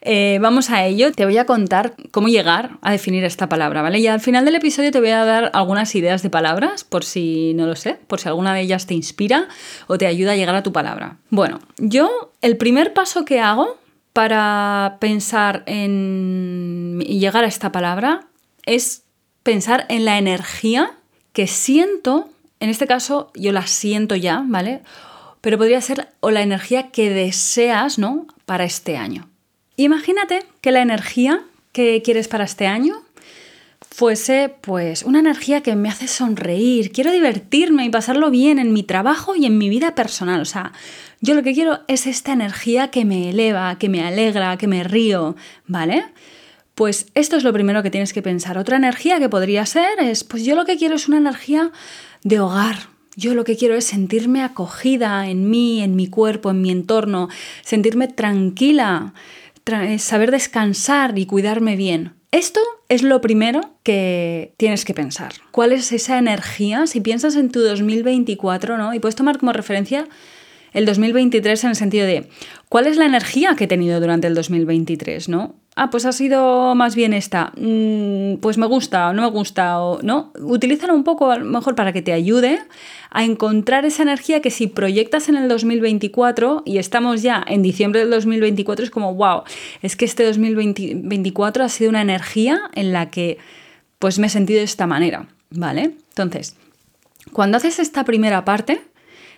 Eh, 0.00 0.38
vamos 0.42 0.70
a 0.70 0.84
ello, 0.84 1.12
te 1.12 1.24
voy 1.24 1.38
a 1.38 1.46
contar 1.46 1.94
cómo 2.10 2.26
llegar 2.26 2.78
a 2.82 2.90
definir 2.90 3.22
esta 3.22 3.48
palabra, 3.48 3.80
¿vale? 3.80 4.00
Y 4.00 4.08
al 4.08 4.20
final 4.20 4.44
del 4.44 4.56
episodio 4.56 4.90
te 4.90 4.98
voy 4.98 5.10
a 5.10 5.24
dar 5.24 5.50
algunas 5.54 5.94
ideas 5.94 6.22
de 6.22 6.30
palabras, 6.30 6.82
por 6.82 7.04
si 7.04 7.54
no 7.54 7.66
lo 7.66 7.76
sé, 7.76 7.98
por 8.08 8.18
si 8.18 8.28
alguna 8.28 8.54
de 8.54 8.62
ellas 8.62 8.86
te 8.86 8.94
inspira 8.94 9.46
o 9.86 9.98
te 9.98 10.08
ayuda 10.08 10.32
a 10.32 10.36
llegar 10.36 10.56
a 10.56 10.64
tu 10.64 10.72
palabra. 10.72 11.18
Bueno, 11.30 11.60
yo 11.78 12.32
el 12.40 12.56
primer 12.56 12.92
paso 12.92 13.24
que 13.24 13.38
hago 13.38 13.78
para 14.12 14.98
pensar 15.00 15.62
en 15.66 17.00
llegar 17.00 17.44
a 17.44 17.48
esta 17.48 17.72
palabra 17.72 18.26
es 18.66 19.04
pensar 19.42 19.86
en 19.88 20.04
la 20.04 20.18
energía 20.18 20.92
que 21.32 21.46
siento, 21.46 22.28
en 22.60 22.70
este 22.70 22.86
caso 22.86 23.30
yo 23.34 23.52
la 23.52 23.66
siento 23.66 24.14
ya, 24.14 24.44
¿vale? 24.46 24.82
Pero 25.40 25.58
podría 25.58 25.80
ser 25.80 26.08
o 26.20 26.30
la 26.30 26.42
energía 26.42 26.90
que 26.90 27.10
deseas, 27.10 27.98
¿no? 27.98 28.26
Para 28.44 28.64
este 28.64 28.96
año. 28.96 29.28
Imagínate 29.76 30.44
que 30.60 30.70
la 30.70 30.82
energía 30.82 31.42
que 31.72 32.02
quieres 32.02 32.28
para 32.28 32.44
este 32.44 32.66
año 32.66 33.02
fuese 33.92 34.54
pues 34.62 35.02
una 35.02 35.20
energía 35.20 35.60
que 35.60 35.76
me 35.76 35.90
hace 35.90 36.08
sonreír, 36.08 36.92
quiero 36.92 37.12
divertirme 37.12 37.84
y 37.84 37.90
pasarlo 37.90 38.30
bien 38.30 38.58
en 38.58 38.72
mi 38.72 38.82
trabajo 38.82 39.36
y 39.36 39.44
en 39.44 39.58
mi 39.58 39.68
vida 39.68 39.94
personal. 39.94 40.40
O 40.40 40.46
sea, 40.46 40.72
yo 41.20 41.34
lo 41.34 41.42
que 41.42 41.52
quiero 41.52 41.80
es 41.88 42.06
esta 42.06 42.32
energía 42.32 42.88
que 42.88 43.04
me 43.04 43.30
eleva, 43.30 43.78
que 43.78 43.90
me 43.90 44.02
alegra, 44.02 44.56
que 44.56 44.66
me 44.66 44.82
río, 44.82 45.36
¿vale? 45.66 46.06
Pues 46.74 47.06
esto 47.14 47.36
es 47.36 47.44
lo 47.44 47.52
primero 47.52 47.82
que 47.82 47.90
tienes 47.90 48.14
que 48.14 48.22
pensar. 48.22 48.56
Otra 48.56 48.78
energía 48.78 49.18
que 49.18 49.28
podría 49.28 49.66
ser 49.66 50.00
es, 50.00 50.24
pues 50.24 50.42
yo 50.42 50.56
lo 50.56 50.64
que 50.64 50.78
quiero 50.78 50.94
es 50.94 51.06
una 51.06 51.18
energía 51.18 51.70
de 52.24 52.40
hogar. 52.40 52.88
Yo 53.14 53.34
lo 53.34 53.44
que 53.44 53.58
quiero 53.58 53.74
es 53.74 53.84
sentirme 53.84 54.42
acogida 54.42 55.28
en 55.28 55.50
mí, 55.50 55.82
en 55.82 55.96
mi 55.96 56.08
cuerpo, 56.08 56.50
en 56.50 56.62
mi 56.62 56.70
entorno, 56.70 57.28
sentirme 57.62 58.08
tranquila, 58.08 59.12
saber 59.98 60.30
descansar 60.30 61.18
y 61.18 61.26
cuidarme 61.26 61.76
bien. 61.76 62.21
Esto 62.32 62.60
es 62.88 63.02
lo 63.02 63.20
primero 63.20 63.60
que 63.82 64.54
tienes 64.56 64.86
que 64.86 64.94
pensar. 64.94 65.34
¿Cuál 65.50 65.72
es 65.72 65.92
esa 65.92 66.16
energía? 66.16 66.86
Si 66.86 67.02
piensas 67.02 67.36
en 67.36 67.50
tu 67.50 67.60
2024, 67.60 68.78
¿no? 68.78 68.94
Y 68.94 69.00
puedes 69.00 69.16
tomar 69.16 69.38
como 69.38 69.52
referencia 69.52 70.08
el 70.72 70.86
2023 70.86 71.64
en 71.64 71.70
el 71.70 71.76
sentido 71.76 72.06
de 72.06 72.30
cuál 72.70 72.86
es 72.86 72.96
la 72.96 73.04
energía 73.04 73.54
que 73.54 73.64
he 73.64 73.68
tenido 73.68 74.00
durante 74.00 74.28
el 74.28 74.34
2023, 74.34 75.28
¿no? 75.28 75.56
Ah, 75.74 75.88
pues 75.88 76.04
ha 76.04 76.12
sido 76.12 76.74
más 76.74 76.94
bien 76.94 77.14
esta. 77.14 77.52
Mm, 77.56 78.36
pues 78.36 78.58
me 78.58 78.66
gusta 78.66 79.08
o 79.08 79.12
no 79.14 79.22
me 79.22 79.30
gusta 79.30 79.80
o 79.80 80.02
no. 80.02 80.32
Utilízalo 80.38 80.94
un 80.94 81.02
poco 81.02 81.30
a 81.30 81.38
lo 81.38 81.46
mejor 81.46 81.74
para 81.74 81.92
que 81.92 82.02
te 82.02 82.12
ayude 82.12 82.58
a 83.10 83.24
encontrar 83.24 83.84
esa 83.84 84.02
energía 84.02 84.42
que 84.42 84.50
si 84.50 84.66
proyectas 84.66 85.28
en 85.28 85.36
el 85.36 85.48
2024 85.48 86.62
y 86.66 86.78
estamos 86.78 87.22
ya 87.22 87.42
en 87.46 87.62
diciembre 87.62 88.00
del 88.00 88.10
2024 88.10 88.84
es 88.84 88.90
como 88.90 89.14
wow, 89.14 89.42
es 89.80 89.96
que 89.96 90.04
este 90.04 90.24
2024 90.24 91.64
ha 91.64 91.68
sido 91.68 91.90
una 91.90 92.02
energía 92.02 92.70
en 92.74 92.92
la 92.92 93.10
que 93.10 93.38
pues 93.98 94.18
me 94.18 94.26
he 94.26 94.30
sentido 94.30 94.58
de 94.58 94.64
esta 94.64 94.86
manera, 94.86 95.28
¿vale? 95.50 95.94
Entonces, 96.08 96.56
cuando 97.32 97.56
haces 97.56 97.78
esta 97.78 98.04
primera 98.04 98.44
parte, 98.44 98.82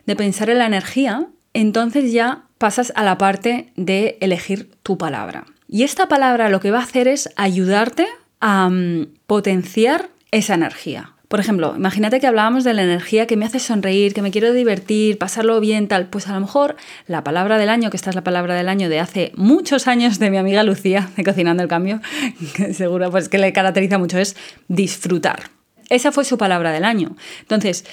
de 0.06 0.16
pensar 0.16 0.50
en 0.50 0.58
la 0.58 0.66
energía, 0.66 1.26
entonces 1.52 2.12
ya 2.12 2.44
pasas 2.58 2.92
a 2.96 3.04
la 3.04 3.18
parte 3.18 3.72
de 3.76 4.18
elegir 4.20 4.70
tu 4.82 4.98
palabra. 4.98 5.46
Y 5.68 5.82
esta 5.82 6.08
palabra 6.08 6.48
lo 6.48 6.60
que 6.60 6.70
va 6.70 6.78
a 6.78 6.84
hacer 6.84 7.08
es 7.08 7.28
ayudarte 7.36 8.06
a 8.40 8.68
mm, 8.68 9.06
potenciar 9.26 10.10
esa 10.30 10.54
energía. 10.54 11.14
Por 11.28 11.40
ejemplo, 11.40 11.74
imagínate 11.76 12.20
que 12.20 12.26
hablábamos 12.26 12.62
de 12.62 12.74
la 12.74 12.82
energía 12.82 13.26
que 13.26 13.36
me 13.36 13.46
hace 13.46 13.58
sonreír, 13.58 14.14
que 14.14 14.22
me 14.22 14.30
quiero 14.30 14.52
divertir, 14.52 15.18
pasarlo 15.18 15.58
bien, 15.58 15.88
tal. 15.88 16.06
Pues 16.06 16.28
a 16.28 16.34
lo 16.34 16.40
mejor 16.40 16.76
la 17.06 17.24
palabra 17.24 17.58
del 17.58 17.70
año, 17.70 17.90
que 17.90 17.96
esta 17.96 18.10
es 18.10 18.14
la 18.14 18.22
palabra 18.22 18.54
del 18.54 18.68
año 18.68 18.88
de 18.88 19.00
hace 19.00 19.32
muchos 19.34 19.88
años 19.88 20.18
de 20.18 20.30
mi 20.30 20.36
amiga 20.36 20.62
Lucía, 20.62 21.10
de 21.16 21.24
Cocinando 21.24 21.62
el 21.62 21.68
Cambio, 21.68 22.00
que 22.54 22.74
seguro 22.74 23.10
pues 23.10 23.28
que 23.28 23.38
le 23.38 23.52
caracteriza 23.52 23.98
mucho, 23.98 24.18
es 24.18 24.36
disfrutar. 24.68 25.50
Esa 25.88 26.12
fue 26.12 26.24
su 26.24 26.38
palabra 26.38 26.70
del 26.72 26.84
año. 26.84 27.16
Entonces, 27.40 27.84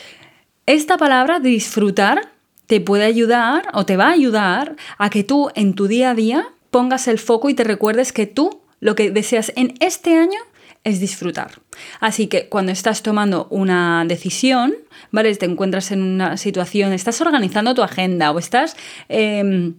esta 0.65 0.97
palabra, 0.97 1.39
disfrutar, 1.39 2.21
te 2.67 2.79
puede 2.79 3.05
ayudar 3.05 3.69
o 3.73 3.85
te 3.85 3.97
va 3.97 4.09
a 4.09 4.11
ayudar 4.11 4.75
a 4.97 5.09
que 5.09 5.23
tú 5.23 5.49
en 5.55 5.73
tu 5.73 5.87
día 5.87 6.11
a 6.11 6.15
día 6.15 6.47
pongas 6.71 7.07
el 7.07 7.19
foco 7.19 7.49
y 7.49 7.53
te 7.53 7.63
recuerdes 7.63 8.11
que 8.13 8.25
tú 8.25 8.61
lo 8.79 8.95
que 8.95 9.11
deseas 9.11 9.51
en 9.55 9.75
este 9.79 10.17
año 10.17 10.39
es 10.83 10.99
disfrutar. 10.99 11.61
Así 11.99 12.27
que 12.27 12.49
cuando 12.49 12.71
estás 12.71 13.03
tomando 13.03 13.47
una 13.51 14.03
decisión, 14.07 14.73
¿vale? 15.11 15.35
Te 15.35 15.45
encuentras 15.45 15.91
en 15.91 16.01
una 16.01 16.37
situación, 16.37 16.93
estás 16.93 17.21
organizando 17.21 17.75
tu 17.75 17.83
agenda 17.83 18.31
o 18.31 18.39
estás... 18.39 18.75
Em, 19.09 19.75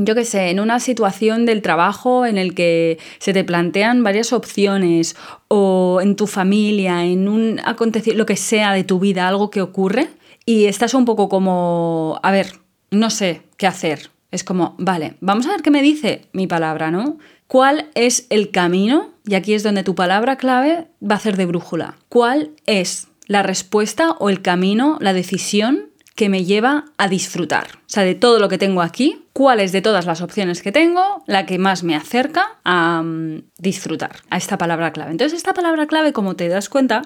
yo 0.00 0.14
qué 0.14 0.24
sé, 0.24 0.50
en 0.50 0.60
una 0.60 0.78
situación 0.78 1.44
del 1.44 1.60
trabajo 1.60 2.24
en 2.24 2.38
el 2.38 2.54
que 2.54 2.98
se 3.18 3.32
te 3.32 3.42
plantean 3.42 4.04
varias 4.04 4.32
opciones 4.32 5.16
o 5.48 5.98
en 6.00 6.14
tu 6.14 6.28
familia, 6.28 7.04
en 7.04 7.26
un 7.26 7.60
acontecimiento, 7.64 8.18
lo 8.18 8.26
que 8.26 8.36
sea 8.36 8.72
de 8.74 8.84
tu 8.84 9.00
vida, 9.00 9.26
algo 9.26 9.50
que 9.50 9.60
ocurre 9.60 10.08
y 10.46 10.66
estás 10.66 10.94
un 10.94 11.04
poco 11.04 11.28
como, 11.28 12.20
a 12.22 12.30
ver, 12.30 12.60
no 12.92 13.10
sé 13.10 13.42
qué 13.56 13.66
hacer. 13.66 14.10
Es 14.30 14.44
como, 14.44 14.74
vale, 14.78 15.16
vamos 15.20 15.46
a 15.46 15.50
ver 15.50 15.62
qué 15.62 15.70
me 15.70 15.82
dice 15.82 16.26
mi 16.32 16.46
palabra, 16.46 16.90
¿no? 16.90 17.18
¿Cuál 17.46 17.88
es 17.94 18.26
el 18.28 18.50
camino? 18.50 19.10
Y 19.26 19.34
aquí 19.34 19.54
es 19.54 19.62
donde 19.62 19.84
tu 19.84 19.94
palabra 19.94 20.36
clave 20.36 20.88
va 21.02 21.14
a 21.14 21.20
ser 21.20 21.36
de 21.36 21.46
brújula. 21.46 21.96
¿Cuál 22.08 22.50
es 22.66 23.08
la 23.26 23.42
respuesta 23.42 24.12
o 24.12 24.28
el 24.28 24.42
camino, 24.42 24.98
la 25.00 25.14
decisión 25.14 25.88
que 26.14 26.28
me 26.28 26.44
lleva 26.44 26.84
a 26.98 27.08
disfrutar? 27.08 27.68
O 27.76 27.88
sea, 27.88 28.02
de 28.02 28.14
todo 28.14 28.38
lo 28.38 28.50
que 28.50 28.58
tengo 28.58 28.82
aquí, 28.82 29.24
¿cuál 29.38 29.60
es 29.60 29.70
de 29.70 29.82
todas 29.82 30.04
las 30.04 30.20
opciones 30.20 30.62
que 30.62 30.72
tengo 30.72 31.22
la 31.26 31.46
que 31.46 31.60
más 31.60 31.84
me 31.84 31.94
acerca 31.94 32.58
a 32.64 33.02
mm, 33.04 33.44
disfrutar? 33.58 34.16
A 34.30 34.36
esta 34.36 34.58
palabra 34.58 34.92
clave. 34.92 35.12
Entonces, 35.12 35.36
esta 35.36 35.54
palabra 35.54 35.86
clave, 35.86 36.12
como 36.12 36.34
te 36.34 36.48
das 36.48 36.68
cuenta, 36.68 37.02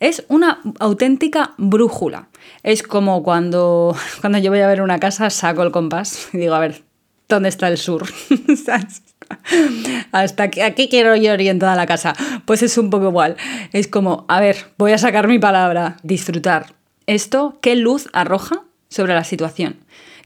es 0.00 0.24
una 0.28 0.62
auténtica 0.78 1.52
brújula. 1.58 2.30
Es 2.62 2.82
como 2.82 3.22
cuando, 3.22 3.94
cuando 4.22 4.38
yo 4.38 4.50
voy 4.50 4.60
a 4.60 4.66
ver 4.66 4.80
una 4.80 4.98
casa, 4.98 5.28
saco 5.28 5.62
el 5.62 5.72
compás 5.72 6.30
y 6.32 6.38
digo, 6.38 6.54
a 6.54 6.58
ver, 6.58 6.84
¿dónde 7.28 7.50
está 7.50 7.68
el 7.68 7.76
sur? 7.76 8.06
Hasta 10.12 10.42
aquí, 10.42 10.62
aquí 10.62 10.88
quiero 10.88 11.16
yo 11.16 11.34
orientada 11.34 11.76
la 11.76 11.84
casa. 11.84 12.14
Pues 12.46 12.62
es 12.62 12.78
un 12.78 12.88
poco 12.88 13.08
igual. 13.08 13.36
Es 13.74 13.88
como, 13.88 14.24
a 14.28 14.40
ver, 14.40 14.56
voy 14.78 14.92
a 14.92 14.98
sacar 14.98 15.28
mi 15.28 15.38
palabra, 15.38 15.98
disfrutar. 16.02 16.76
Esto, 17.06 17.58
¿qué 17.60 17.76
luz 17.76 18.08
arroja 18.14 18.62
sobre 18.94 19.14
la 19.14 19.24
situación 19.24 19.76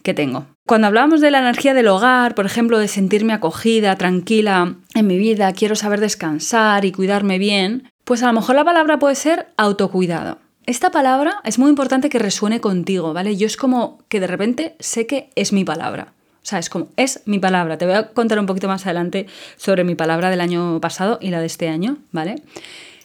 que 0.02 0.14
tengo? 0.14 0.46
Cuando 0.66 0.86
hablábamos 0.86 1.20
de 1.20 1.30
la 1.30 1.38
energía 1.38 1.72
del 1.72 1.88
hogar, 1.88 2.34
por 2.34 2.44
ejemplo, 2.44 2.78
de 2.78 2.88
sentirme 2.88 3.32
acogida, 3.32 3.96
tranquila 3.96 4.74
en 4.94 5.06
mi 5.06 5.16
vida, 5.16 5.52
quiero 5.54 5.74
saber 5.74 6.00
descansar 6.00 6.84
y 6.84 6.92
cuidarme 6.92 7.38
bien, 7.38 7.88
pues 8.04 8.22
a 8.22 8.26
lo 8.26 8.34
mejor 8.34 8.56
la 8.56 8.64
palabra 8.64 8.98
puede 8.98 9.14
ser 9.14 9.48
autocuidado. 9.56 10.38
Esta 10.66 10.90
palabra 10.90 11.40
es 11.44 11.58
muy 11.58 11.70
importante 11.70 12.10
que 12.10 12.18
resuene 12.18 12.60
contigo, 12.60 13.14
¿vale? 13.14 13.36
Yo 13.38 13.46
es 13.46 13.56
como 13.56 14.00
que 14.08 14.20
de 14.20 14.26
repente 14.26 14.76
sé 14.80 15.06
que 15.06 15.30
es 15.34 15.54
mi 15.54 15.64
palabra. 15.64 16.12
O 16.42 16.46
sea, 16.48 16.58
es 16.58 16.68
como, 16.68 16.88
es 16.96 17.22
mi 17.24 17.38
palabra. 17.38 17.78
Te 17.78 17.86
voy 17.86 17.94
a 17.94 18.08
contar 18.08 18.38
un 18.38 18.44
poquito 18.44 18.68
más 18.68 18.84
adelante 18.84 19.26
sobre 19.56 19.84
mi 19.84 19.94
palabra 19.94 20.28
del 20.28 20.42
año 20.42 20.78
pasado 20.80 21.18
y 21.22 21.30
la 21.30 21.40
de 21.40 21.46
este 21.46 21.68
año, 21.68 21.96
¿vale? 22.12 22.42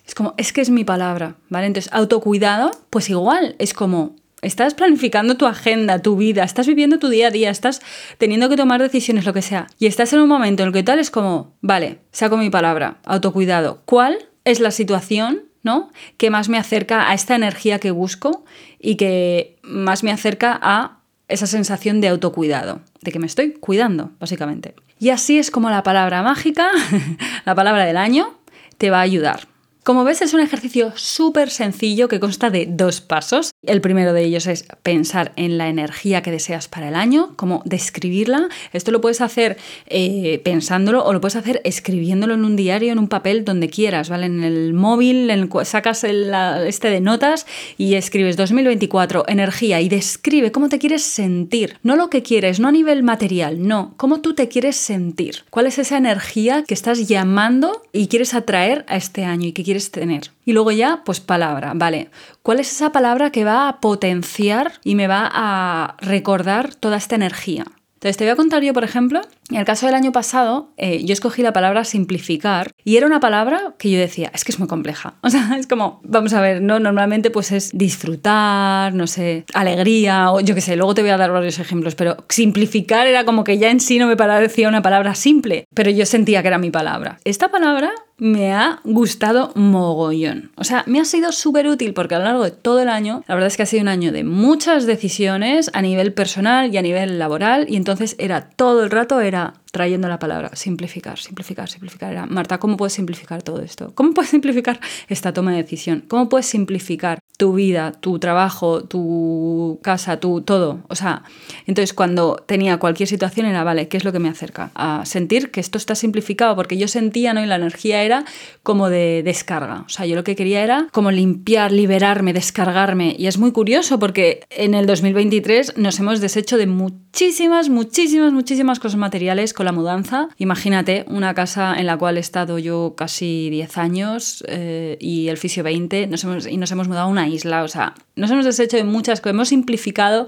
Es 0.06 0.14
como, 0.14 0.34
es 0.38 0.52
que 0.52 0.60
es 0.60 0.70
mi 0.70 0.84
palabra, 0.84 1.36
¿vale? 1.50 1.68
Entonces, 1.68 1.92
autocuidado, 1.94 2.72
pues 2.90 3.10
igual, 3.10 3.56
es 3.60 3.74
como, 3.74 4.16
estás 4.44 4.74
planificando 4.74 5.38
tu 5.38 5.46
agenda, 5.46 6.00
tu 6.00 6.16
vida, 6.16 6.44
estás 6.44 6.68
viviendo 6.68 7.00
tu 7.00 7.10
día 7.10 7.28
a 7.28 7.32
día, 7.32 7.50
estás 7.50 7.82
teniendo 8.18 8.50
que 8.50 8.58
tomar 8.58 8.82
decisiones, 8.82 9.26
lo 9.26 9.34
que 9.34 9.42
sea, 9.42 9.68
y 9.80 9.88
estás 9.88 10.14
en 10.14 10.20
un 10.20 10.28
momento 10.28 10.64
en 10.64 10.68
el 10.68 10.74
que 10.74 10.84
tal 10.84 11.00
es 11.00 11.10
como, 11.10 11.56
vale, 11.62 12.00
saco 12.12 12.38
mi 12.38 12.50
palabra, 12.50 12.98
autocuidado. 13.06 13.82
¿Cuál 13.86 14.18
es 14.46 14.60
la 14.60 14.72
situación, 14.72 15.44
¿no? 15.64 15.92
Que 16.18 16.30
más 16.30 16.50
me 16.50 16.58
acerca 16.58 17.10
a 17.10 17.14
esta 17.14 17.36
energía 17.36 17.80
que 17.80 17.92
busco 17.92 18.46
y 18.80 18.96
que 18.96 19.58
más 19.64 20.04
me 20.04 20.12
acerca 20.12 20.60
a 20.62 21.00
esa 21.28 21.48
sensación 21.48 22.02
de 22.02 22.10
autocuidado, 22.10 22.82
de 23.02 23.12
que 23.12 23.20
me 23.20 23.26
estoy 23.26 23.54
cuidando, 23.54 24.12
básicamente. 24.20 24.76
Y 25.00 25.10
así 25.10 25.40
es 25.40 25.52
como 25.52 25.70
la 25.70 25.84
palabra 25.84 26.22
mágica, 26.22 26.70
la 27.46 27.56
palabra 27.56 27.86
del 27.86 27.98
año, 27.98 28.38
te 28.78 28.90
va 28.90 29.00
a 29.00 29.02
ayudar. 29.02 29.53
Como 29.84 30.06
ves, 30.06 30.22
es 30.22 30.34
un 30.34 30.40
ejercicio 30.40 30.94
súper 30.96 31.50
sencillo 31.50 32.08
que 32.08 32.22
consta 32.22 32.50
de 32.50 32.66
dos 32.70 33.02
pasos. 33.02 33.52
El 33.64 33.82
primero 33.82 34.14
de 34.14 34.24
ellos 34.24 34.48
es 34.48 34.66
pensar 34.82 35.34
en 35.36 35.58
la 35.58 35.68
energía 35.68 36.22
que 36.22 36.32
deseas 36.32 36.70
para 36.70 36.88
el 36.88 36.96
año, 36.96 37.34
cómo 37.36 37.62
describirla. 37.66 38.48
Esto 38.72 38.92
lo 38.92 39.02
puedes 39.02 39.20
hacer 39.20 39.58
eh, 39.88 40.40
pensándolo 40.46 41.04
o 41.04 41.12
lo 41.12 41.20
puedes 41.20 41.36
hacer 41.36 41.60
escribiéndolo 41.66 42.36
en 42.36 42.46
un 42.46 42.56
diario, 42.56 42.94
en 42.94 43.00
un 43.00 43.10
papel, 43.10 43.44
donde 43.44 43.70
quieras, 43.70 44.08
¿vale? 44.08 44.28
En 44.28 44.46
el 44.46 44.74
móvil, 44.74 45.30
sacas 45.66 46.06
este 46.06 46.90
de 46.90 47.02
notas 47.02 47.46
y 47.78 47.96
escribes 47.96 48.38
2024, 48.38 49.26
energía, 49.28 49.82
y 49.82 49.90
describe 49.90 50.54
cómo 50.54 50.70
te 50.70 50.80
quieres 50.80 51.04
sentir. 51.04 51.78
No 51.84 51.98
lo 51.98 52.10
que 52.10 52.24
quieres, 52.24 52.62
no 52.62 52.70
a 52.70 52.72
nivel 52.72 53.04
material, 53.04 53.68
no, 53.68 53.96
cómo 53.98 54.22
tú 54.22 54.34
te 54.34 54.48
quieres 54.48 54.78
sentir. 54.78 55.44
¿Cuál 55.50 55.66
es 55.66 55.78
esa 55.78 55.98
energía 55.98 56.64
que 56.66 56.74
estás 56.74 57.06
llamando 57.06 57.82
y 57.92 58.08
quieres 58.08 58.34
atraer 58.34 58.86
a 58.88 58.96
este 58.96 59.26
año 59.26 59.48
y 59.48 59.52
que 59.52 59.64
quieres 59.64 59.73
tener. 59.92 60.32
Y 60.46 60.54
luego 60.54 60.72
ya, 60.72 61.02
pues 61.06 61.20
palabra, 61.20 61.74
¿vale? 61.76 62.10
¿Cuál 62.42 62.60
es 62.60 62.72
esa 62.72 62.92
palabra 62.92 63.32
que 63.32 63.44
va 63.44 63.68
a 63.68 63.80
potenciar 63.80 64.74
y 64.84 64.96
me 64.96 65.08
va 65.08 65.30
a 65.32 65.96
recordar 66.00 66.76
toda 66.76 66.98
esta 66.98 67.16
energía? 67.16 67.66
Entonces 68.04 68.18
te 68.18 68.26
voy 68.26 68.32
a 68.32 68.36
contar 68.36 68.62
yo, 68.62 68.74
por 68.74 68.84
ejemplo, 68.84 69.22
en 69.50 69.56
el 69.56 69.64
caso 69.64 69.86
del 69.86 69.96
año 69.96 70.12
pasado, 70.12 70.74
eh, 70.76 71.06
yo 71.06 71.14
escogí 71.14 71.42
la 71.42 71.54
palabra 71.54 71.86
simplificar 71.86 72.72
y 72.84 72.98
era 72.98 73.08
una 73.08 73.22
palabra 73.22 73.76
que 73.78 73.90
yo 73.90 73.98
decía, 73.98 74.30
es 74.34 74.44
que 74.44 74.52
es 74.52 74.60
muy 74.60 74.68
compleja. 74.68 75.14
O 75.22 75.30
sea, 75.30 75.56
es 75.58 75.68
como, 75.68 76.02
vamos 76.04 76.34
a 76.34 76.42
ver, 76.42 76.62
¿no? 76.62 76.80
Normalmente 76.80 77.32
pues 77.32 77.54
es 77.54 77.72
disfrutar, 77.74 78.94
no 78.94 79.08
sé, 79.08 79.46
alegría, 79.54 80.32
o 80.32 80.42
yo 80.42 80.54
qué 80.54 80.60
sé, 80.60 80.76
luego 80.76 80.94
te 80.94 81.02
voy 81.02 81.12
a 81.12 81.18
dar 81.18 81.32
varios 81.32 81.60
ejemplos, 81.60 81.96
pero 81.96 82.18
simplificar 82.28 83.08
era 83.08 83.24
como 83.24 83.46
que 83.46 83.58
ya 83.58 83.72
en 83.72 83.80
sí 83.80 84.00
no 84.00 84.08
me 84.08 84.18
parecía 84.18 84.68
una 84.68 84.82
palabra 84.82 85.16
simple, 85.16 85.64
pero 85.74 85.90
yo 85.90 86.06
sentía 86.06 86.42
que 86.42 86.50
era 86.50 86.58
mi 86.58 86.72
palabra. 86.72 87.20
Esta 87.24 87.52
palabra 87.52 87.94
me 88.18 88.54
ha 88.54 88.80
gustado 88.84 89.52
mogollón. 89.56 90.52
O 90.56 90.64
sea, 90.64 90.84
me 90.88 91.00
ha 91.00 91.06
sido 91.06 91.32
súper 91.32 91.68
útil 91.68 91.94
porque 91.94 92.16
a 92.16 92.20
lo 92.20 92.26
largo 92.26 92.44
de 92.44 92.52
todo 92.52 92.80
el 92.80 92.90
año, 92.90 93.24
la 93.28 93.36
verdad 93.36 93.48
es 93.48 93.58
que 93.58 93.64
ha 93.64 93.68
sido 93.68 93.82
un 93.82 93.88
año 93.88 94.12
de 94.12 94.24
muchas 94.24 94.86
decisiones 94.86 95.70
a 95.74 95.82
nivel 95.82 96.14
personal 96.14 96.74
y 96.74 96.78
a 96.78 96.82
nivel 96.82 97.20
laboral 97.20 97.66
y 97.70 97.76
entonces 97.76 98.16
era 98.20 98.50
todo 98.50 98.84
el 98.84 98.92
rato, 98.92 99.20
era 99.20 99.56
trayendo 99.74 100.08
la 100.08 100.20
palabra 100.20 100.52
simplificar, 100.54 101.18
simplificar, 101.18 101.68
simplificar. 101.68 102.12
Era, 102.12 102.28
Marta, 102.28 102.60
¿cómo 102.60 102.78
puedes 102.78 102.94
simplificar 102.94 103.42
todo 103.42 103.60
esto? 103.60 103.92
¿Cómo 103.96 104.14
puedes 104.14 104.30
simplificar 104.30 104.80
esta 105.10 105.34
toma 105.34 105.50
de 105.50 105.64
decisión? 105.64 106.06
¿Cómo 106.08 106.30
puedes 106.30 106.46
simplificar 106.46 107.18
tu 107.38 107.54
vida, 107.54 107.92
tu 107.92 108.20
trabajo, 108.20 108.84
tu 108.84 109.80
casa, 109.82 110.20
tu 110.20 110.42
todo? 110.42 110.84
O 110.90 110.96
sea, 110.96 111.24
entonces 111.66 111.96
cuando 111.96 112.36
tenía 112.46 112.78
cualquier 112.78 113.10
situación 113.10 113.48
era, 113.48 113.64
vale, 113.64 113.88
¿qué 113.88 113.98
es 113.98 114.04
lo 114.04 114.12
que 114.12 114.20
me 114.20 114.30
acerca? 114.30 114.70
A 114.76 115.08
sentir 115.08 115.50
que 115.50 115.60
esto 115.60 115.80
está 115.80 115.96
simplificado, 115.96 116.56
porque 116.56 116.78
yo 116.78 116.88
sentía, 116.88 117.34
¿no? 117.34 117.44
Y 117.44 117.48
la 117.48 117.56
energía 117.56 118.04
era 118.04 118.26
como 118.62 118.92
de 118.92 119.24
descarga. 119.26 119.86
O 119.88 119.90
sea, 119.90 120.06
yo 120.06 120.16
lo 120.16 120.24
que 120.24 120.36
quería 120.36 120.64
era 120.64 120.88
como 120.92 121.10
limpiar, 121.10 121.72
liberarme, 121.72 122.32
descargarme. 122.32 123.16
Y 123.18 123.26
es 123.26 123.40
muy 123.40 123.52
curioso 123.52 123.98
porque 123.98 124.46
en 124.52 124.76
el 124.76 124.86
2023 124.86 125.78
nos 125.78 126.00
hemos 126.00 126.22
deshecho 126.22 126.58
de 126.58 126.68
muchísimas, 126.68 127.70
muchísimas, 127.70 128.34
muchísimas 128.34 128.80
cosas 128.80 128.98
materiales 128.98 129.52
la 129.64 129.72
mudanza. 129.72 130.30
Imagínate 130.38 131.06
una 131.08 131.34
casa 131.34 131.76
en 131.78 131.86
la 131.86 131.98
cual 131.98 132.18
he 132.18 132.20
estado 132.20 132.60
yo 132.60 132.94
casi 132.98 133.50
10 133.50 133.78
años 133.78 134.44
eh, 134.48 134.98
y 135.00 135.28
el 135.28 135.38
fisio 135.38 135.64
20 135.64 136.08
nos 136.08 136.24
hemos, 136.24 136.48
y 136.48 136.58
nos 136.58 136.72
hemos 136.72 136.88
mudado 136.88 137.06
a 137.06 137.10
una 137.10 137.28
isla. 137.28 137.64
O 137.64 137.68
sea, 137.68 137.94
nos 138.16 138.30
hemos 138.32 138.46
deshecho 138.46 138.78
de 138.78 138.84
muchas 138.84 139.22
cosas, 139.22 139.34
hemos 139.34 139.50
simplificado 139.50 140.28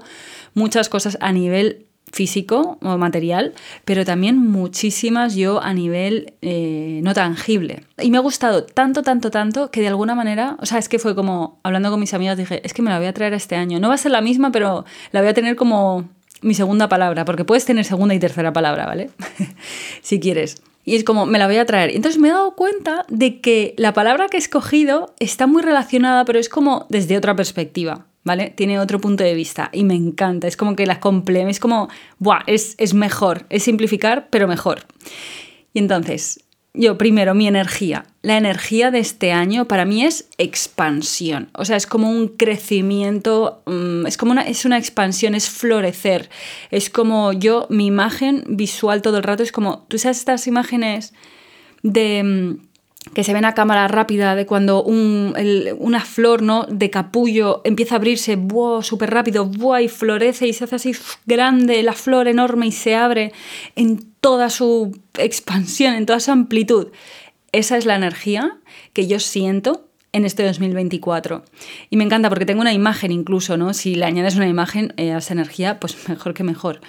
muchas 0.54 0.88
cosas 0.88 1.18
a 1.20 1.32
nivel 1.32 1.86
físico 2.12 2.78
o 2.82 2.98
material, 2.98 3.52
pero 3.84 4.04
también 4.04 4.38
muchísimas 4.38 5.34
yo 5.34 5.62
a 5.62 5.74
nivel 5.74 6.34
eh, 6.40 7.00
no 7.02 7.14
tangible. 7.14 7.84
Y 8.00 8.10
me 8.10 8.18
ha 8.18 8.20
gustado 8.20 8.64
tanto, 8.64 9.02
tanto, 9.02 9.30
tanto 9.30 9.70
que 9.70 9.80
de 9.80 9.88
alguna 9.88 10.14
manera, 10.14 10.56
o 10.60 10.66
sea, 10.66 10.78
es 10.78 10.88
que 10.88 10.98
fue 10.98 11.14
como, 11.14 11.60
hablando 11.62 11.90
con 11.90 12.00
mis 12.00 12.14
amigas, 12.14 12.38
dije, 12.38 12.60
es 12.64 12.72
que 12.72 12.82
me 12.82 12.90
la 12.90 12.98
voy 12.98 13.06
a 13.06 13.12
traer 13.12 13.34
este 13.34 13.56
año. 13.56 13.80
No 13.80 13.88
va 13.88 13.94
a 13.94 13.98
ser 13.98 14.12
la 14.12 14.20
misma, 14.20 14.50
pero 14.52 14.84
la 15.12 15.20
voy 15.20 15.28
a 15.28 15.34
tener 15.34 15.56
como 15.56 16.08
mi 16.42 16.54
segunda 16.54 16.88
palabra, 16.88 17.24
porque 17.24 17.44
puedes 17.44 17.64
tener 17.64 17.84
segunda 17.84 18.14
y 18.14 18.18
tercera 18.18 18.52
palabra, 18.52 18.86
¿vale? 18.86 19.10
si 20.02 20.20
quieres. 20.20 20.62
Y 20.84 20.94
es 20.94 21.04
como, 21.04 21.26
me 21.26 21.38
la 21.38 21.46
voy 21.46 21.56
a 21.56 21.66
traer. 21.66 21.90
Entonces 21.90 22.20
me 22.20 22.28
he 22.28 22.32
dado 22.32 22.54
cuenta 22.54 23.04
de 23.08 23.40
que 23.40 23.74
la 23.76 23.92
palabra 23.92 24.28
que 24.28 24.36
he 24.36 24.40
escogido 24.40 25.14
está 25.18 25.46
muy 25.46 25.62
relacionada, 25.62 26.24
pero 26.24 26.38
es 26.38 26.48
como 26.48 26.86
desde 26.88 27.16
otra 27.16 27.34
perspectiva. 27.34 28.06
¿vale? 28.26 28.52
Tiene 28.56 28.80
otro 28.80 29.00
punto 29.00 29.22
de 29.22 29.34
vista 29.34 29.70
y 29.72 29.84
me 29.84 29.94
encanta. 29.94 30.48
Es 30.48 30.56
como 30.56 30.74
que 30.74 30.84
la 30.84 30.98
complementa, 30.98 31.52
es 31.52 31.60
como, 31.60 31.88
¡buah! 32.18 32.40
Es, 32.48 32.74
es 32.76 32.92
mejor, 32.92 33.46
es 33.50 33.62
simplificar, 33.62 34.28
pero 34.30 34.48
mejor. 34.48 34.80
Y 35.72 35.78
entonces, 35.78 36.40
yo 36.76 36.98
primero, 36.98 37.34
mi 37.34 37.48
energía. 37.48 38.06
La 38.22 38.36
energía 38.36 38.90
de 38.90 38.98
este 38.98 39.32
año 39.32 39.66
para 39.66 39.84
mí 39.84 40.04
es 40.04 40.28
expansión. 40.38 41.48
O 41.54 41.64
sea, 41.64 41.76
es 41.76 41.86
como 41.86 42.10
un 42.10 42.28
crecimiento, 42.28 43.62
mm, 43.66 44.06
es 44.06 44.16
como 44.16 44.32
una, 44.32 44.42
es 44.42 44.64
una 44.64 44.78
expansión, 44.78 45.34
es 45.34 45.48
florecer. 45.48 46.28
Es 46.70 46.90
como 46.90 47.32
yo, 47.32 47.66
mi 47.70 47.86
imagen 47.86 48.44
visual 48.46 49.02
todo 49.02 49.16
el 49.16 49.22
rato 49.22 49.42
es 49.42 49.52
como, 49.52 49.86
tú 49.88 49.98
sabes 49.98 50.18
estas 50.18 50.46
imágenes 50.46 51.14
de 51.82 52.22
mm, 52.22 52.66
que 53.14 53.24
se 53.24 53.32
ven 53.32 53.44
a 53.44 53.54
cámara 53.54 53.88
rápida 53.88 54.34
de 54.34 54.46
cuando 54.46 54.82
una 54.82 56.00
flor 56.00 56.42
¿no? 56.42 56.66
de 56.68 56.90
capullo 56.90 57.62
empieza 57.64 57.94
a 57.94 57.98
abrirse 57.98 58.38
súper 58.82 59.10
rápido 59.10 59.50
y 59.80 59.88
florece 59.88 60.46
y 60.46 60.52
se 60.52 60.64
hace 60.64 60.76
así 60.76 60.92
grande 61.24 61.82
la 61.82 61.92
flor 61.92 62.28
enorme 62.28 62.66
y 62.66 62.72
se 62.72 62.94
abre 62.94 63.32
en 63.74 64.04
toda 64.20 64.50
su 64.50 64.98
expansión, 65.18 65.94
en 65.94 66.06
toda 66.06 66.20
su 66.20 66.30
amplitud. 66.30 66.88
Esa 67.52 67.78
es 67.78 67.86
la 67.86 67.96
energía 67.96 68.58
que 68.92 69.06
yo 69.06 69.18
siento 69.18 69.88
en 70.12 70.24
este 70.24 70.44
2024. 70.44 71.44
Y 71.90 71.96
me 71.96 72.04
encanta 72.04 72.28
porque 72.28 72.46
tengo 72.46 72.60
una 72.60 72.72
imagen 72.72 73.12
incluso, 73.12 73.56
¿no? 73.56 73.74
Si 73.74 73.94
le 73.94 74.04
añades 74.04 74.36
una 74.36 74.48
imagen 74.48 74.94
eh, 74.96 75.12
a 75.12 75.18
esa 75.18 75.34
energía, 75.34 75.78
pues 75.78 76.08
mejor 76.08 76.34
que 76.34 76.42
mejor. 76.42 76.80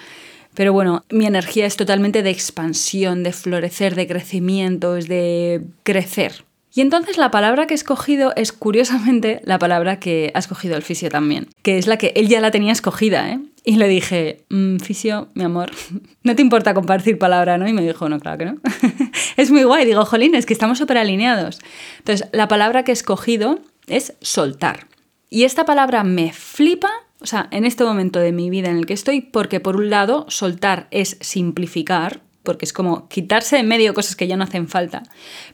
Pero 0.58 0.72
bueno, 0.72 1.04
mi 1.08 1.24
energía 1.24 1.66
es 1.66 1.76
totalmente 1.76 2.24
de 2.24 2.30
expansión, 2.30 3.22
de 3.22 3.32
florecer, 3.32 3.94
de 3.94 4.08
crecimiento, 4.08 4.96
es 4.96 5.06
de 5.06 5.62
crecer. 5.84 6.44
Y 6.74 6.80
entonces 6.80 7.16
la 7.16 7.30
palabra 7.30 7.68
que 7.68 7.74
he 7.74 7.76
escogido 7.76 8.32
es 8.34 8.50
curiosamente 8.50 9.40
la 9.44 9.60
palabra 9.60 10.00
que 10.00 10.32
ha 10.34 10.40
escogido 10.40 10.76
el 10.76 10.82
fisio 10.82 11.10
también, 11.10 11.46
que 11.62 11.78
es 11.78 11.86
la 11.86 11.96
que 11.96 12.12
él 12.16 12.26
ya 12.26 12.40
la 12.40 12.50
tenía 12.50 12.72
escogida, 12.72 13.30
¿eh? 13.30 13.38
Y 13.62 13.76
le 13.76 13.86
dije, 13.86 14.46
mm, 14.48 14.78
fisio, 14.78 15.28
mi 15.34 15.44
amor, 15.44 15.70
no 16.24 16.34
te 16.34 16.42
importa 16.42 16.74
compartir 16.74 17.18
palabra, 17.18 17.56
¿no? 17.56 17.68
Y 17.68 17.72
me 17.72 17.82
dijo, 17.82 18.08
no, 18.08 18.18
claro 18.18 18.38
que 18.38 18.46
no. 18.46 18.56
es 19.36 19.52
muy 19.52 19.62
guay, 19.62 19.86
digo, 19.86 20.04
jolín, 20.06 20.34
es 20.34 20.44
que 20.44 20.54
estamos 20.54 20.78
súper 20.78 20.98
alineados. 20.98 21.60
Entonces, 21.98 22.26
la 22.32 22.48
palabra 22.48 22.82
que 22.82 22.90
he 22.90 22.94
escogido 22.94 23.60
es 23.86 24.14
soltar. 24.22 24.88
Y 25.30 25.44
esta 25.44 25.64
palabra 25.64 26.02
me 26.02 26.32
flipa 26.32 26.90
o 27.20 27.26
sea, 27.26 27.48
en 27.50 27.64
este 27.64 27.84
momento 27.84 28.18
de 28.20 28.32
mi 28.32 28.50
vida 28.50 28.70
en 28.70 28.76
el 28.76 28.86
que 28.86 28.94
estoy, 28.94 29.20
porque 29.20 29.60
por 29.60 29.76
un 29.76 29.90
lado, 29.90 30.26
soltar 30.28 30.86
es 30.90 31.16
simplificar, 31.20 32.20
porque 32.44 32.64
es 32.64 32.72
como 32.72 33.08
quitarse 33.08 33.56
de 33.56 33.62
medio 33.62 33.92
cosas 33.92 34.16
que 34.16 34.28
ya 34.28 34.36
no 34.36 34.44
hacen 34.44 34.68
falta. 34.68 35.02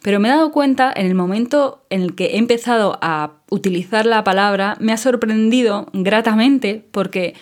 Pero 0.03 0.21
me 0.21 0.29
he 0.29 0.33
dado 0.33 0.53
cuenta 0.53 0.93
en 0.95 1.07
el 1.07 1.15
momento 1.15 1.85
en 1.91 2.03
el 2.03 2.15
que 2.15 2.27
he 2.27 2.39
empezado 2.39 2.99
a 3.01 3.39
utilizar 3.51 4.05
la 4.07 4.25
palabra, 4.25 4.77
me 4.79 4.93
ha 4.93 4.97
sorprendido 4.97 5.89
gratamente 5.93 6.85
porque 6.91 7.35